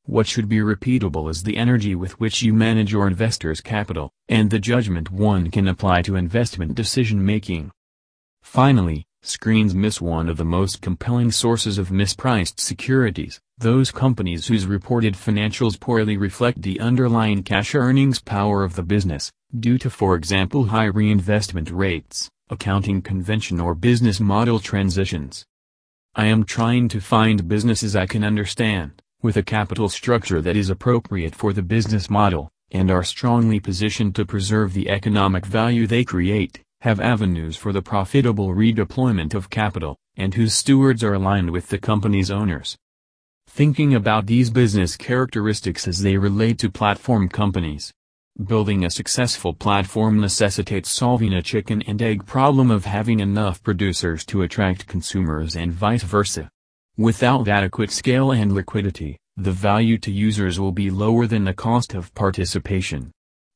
What 0.06 0.28
should 0.28 0.48
be 0.48 0.58
repeatable 0.58 1.28
is 1.28 1.42
the 1.42 1.58
energy 1.58 1.96
with 1.96 2.20
which 2.20 2.44
you 2.44 2.54
manage 2.54 2.92
your 2.92 3.08
investors' 3.08 3.62
capital, 3.62 4.12
and 4.30 4.52
the 4.52 4.60
judgment 4.60 5.10
one 5.10 5.50
can 5.50 5.68
apply 5.68 6.04
to 6.04 6.18
investment 6.18 6.76
decision-making. 6.76 7.72
Finally, 8.44 9.08
screens 9.24 9.76
miss 9.76 10.02
one 10.02 10.28
of 10.28 10.38
the 10.38 10.46
most 10.46 10.82
compelling 10.82 11.32
sources 11.32 11.78
of 11.78 11.90
mispriced 11.90 12.60
securities, 12.60 13.40
those 13.58 13.92
companies 13.92 14.48
whose 14.48 14.66
reported 14.66 15.14
financials 15.14 15.80
poorly 15.80 16.18
reflect 16.18 16.62
the 16.62 16.80
underlying 16.80 17.44
cash 17.44 17.76
earnings 17.76 18.20
power 18.20 18.64
of 18.64 18.76
the 18.76 18.84
business, 18.84 19.32
due 19.60 19.78
to 19.78 19.90
for 19.90 20.16
example 20.16 20.66
high 20.66 20.86
reinvestment 20.86 21.70
rates, 21.70 22.30
accounting 22.50 23.02
convention 23.02 23.60
or 23.60 23.76
business 23.76 24.20
model 24.20 24.60
transitions. 24.60 25.46
I 26.16 26.26
am 26.26 26.44
trying 26.44 26.90
to 26.90 27.00
find 27.00 27.48
businesses 27.48 27.96
I 27.96 28.08
can 28.08 28.24
understand, 28.24 29.02
with 29.22 29.38
a 29.38 29.44
capital 29.44 29.88
structure 29.88 30.42
that 30.42 30.58
is 30.58 30.70
appropriate 30.70 31.36
for 31.36 31.54
the 31.54 31.62
business 31.62 32.10
model, 32.10 32.50
and 32.72 32.90
are 32.90 33.04
strongly 33.04 33.60
positioned 33.60 34.16
to 34.16 34.26
preserve 34.26 34.74
the 34.74 34.90
economic 34.90 35.46
value 35.46 35.86
they 35.86 36.04
create, 36.04 36.62
have 36.82 37.00
avenues 37.00 37.56
for 37.56 37.72
the 37.72 37.82
profitable 37.82 38.50
redeployment 38.50 39.34
of 39.34 39.50
capital, 39.50 39.98
and 40.18 40.34
whose 40.34 40.54
stewards 40.54 41.04
are 41.04 41.14
aligned 41.14 41.52
with 41.52 41.68
the 41.70 41.78
company's 41.78 42.32
owners. 42.32 42.76
Thinking 43.48 43.94
about 43.94 44.26
these 44.26 44.50
business 44.50 44.98
characteristics 44.98 45.88
as 45.88 46.02
they 46.02 46.18
relate 46.18 46.58
to 46.60 46.72
platform 46.72 47.30
companies. 47.30 47.94
Building 48.46 48.84
a 48.84 48.90
successful 48.90 49.54
platform 49.54 50.20
necessitates 50.20 50.90
solving 50.90 51.34
a 51.34 51.42
chicken 51.42 51.84
and 51.84 52.02
egg 52.02 52.26
problem 52.26 52.72
of 52.72 52.86
having 52.86 53.20
enough 53.20 53.62
producers 53.62 54.26
to 54.26 54.42
attract 54.42 54.88
consumers 54.88 55.56
and 55.56 55.72
vice 55.72 56.04
versa. 56.04 56.50
Without 56.98 57.48
adequate 57.48 57.92
scale 57.92 58.32
and 58.32 58.54
liquidity, 58.54 59.18
the 59.38 59.52
value 59.52 59.98
to 60.00 60.12
users 60.12 60.60
will 60.60 60.72
be 60.72 60.90
lower 60.90 61.28
than 61.28 61.44
the 61.44 61.54
cost 61.54 61.94
of 61.94 62.14
participation. 62.16 63.12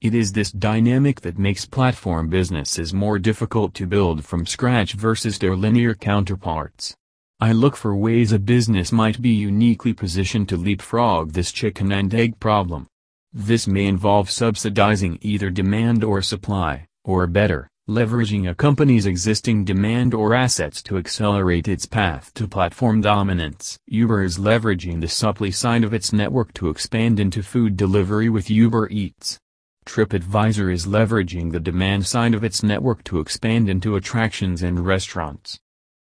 It 0.05 0.13
is 0.13 0.33
this 0.33 0.51
dynamic 0.51 1.21
that 1.21 1.39
makes 1.39 1.65
platform 1.65 2.29
businesses 2.29 2.93
more 2.93 3.17
difficult 3.17 3.73
to 3.73 3.87
build 3.87 4.23
from 4.23 4.45
scratch 4.45 4.93
versus 4.93 5.39
their 5.39 5.55
linear 5.55 5.95
counterparts. 5.95 6.95
I 7.39 7.53
look 7.53 7.75
for 7.75 7.95
ways 7.95 8.31
a 8.31 8.37
business 8.37 8.91
might 8.91 9.19
be 9.19 9.31
uniquely 9.31 9.93
positioned 9.93 10.47
to 10.49 10.57
leapfrog 10.57 11.31
this 11.31 11.51
chicken 11.51 11.91
and 11.91 12.13
egg 12.13 12.39
problem. 12.39 12.85
This 13.33 13.65
may 13.65 13.87
involve 13.87 14.29
subsidizing 14.29 15.17
either 15.21 15.49
demand 15.49 16.03
or 16.03 16.21
supply, 16.21 16.85
or 17.03 17.25
better, 17.25 17.67
leveraging 17.89 18.47
a 18.47 18.53
company's 18.53 19.07
existing 19.07 19.65
demand 19.65 20.13
or 20.13 20.35
assets 20.35 20.83
to 20.83 20.99
accelerate 20.99 21.67
its 21.67 21.87
path 21.87 22.31
to 22.35 22.47
platform 22.47 23.01
dominance. 23.01 23.79
Uber 23.87 24.21
is 24.21 24.37
leveraging 24.37 25.01
the 25.01 25.07
supply 25.07 25.49
side 25.49 25.83
of 25.83 25.95
its 25.95 26.13
network 26.13 26.53
to 26.53 26.69
expand 26.69 27.19
into 27.19 27.41
food 27.41 27.75
delivery 27.75 28.29
with 28.29 28.51
Uber 28.51 28.87
Eats. 28.91 29.39
TripAdvisor 29.85 30.73
is 30.73 30.87
leveraging 30.87 31.51
the 31.51 31.59
demand 31.59 32.05
side 32.05 32.33
of 32.33 32.43
its 32.43 32.63
network 32.63 33.03
to 33.05 33.19
expand 33.19 33.69
into 33.69 33.95
attractions 33.95 34.61
and 34.63 34.85
restaurants. 34.85 35.59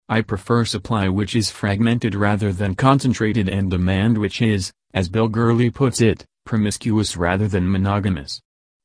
I 0.09 0.21
prefer 0.21 0.65
supply 0.65 1.09
which 1.09 1.35
is 1.35 1.51
fragmented 1.51 2.15
rather 2.15 2.53
than 2.53 2.77
concentrated 2.77 3.49
and 3.49 3.71
demand 3.71 4.19
which 4.19 4.41
is, 4.41 4.73
as 4.95 5.09
Bill 5.09 5.29
Gurley 5.29 5.69
puts 5.69 6.01
it, 6.01 6.25
promiscuous 6.45 7.17
rather 7.17 7.49
than 7.49 7.71
monogamous. 7.71 8.41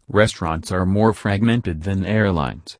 Restaurants 0.08 0.72
are 0.72 0.86
more 0.86 1.14
fragmented 1.14 1.84
than 1.84 2.06
airlines, 2.06 2.78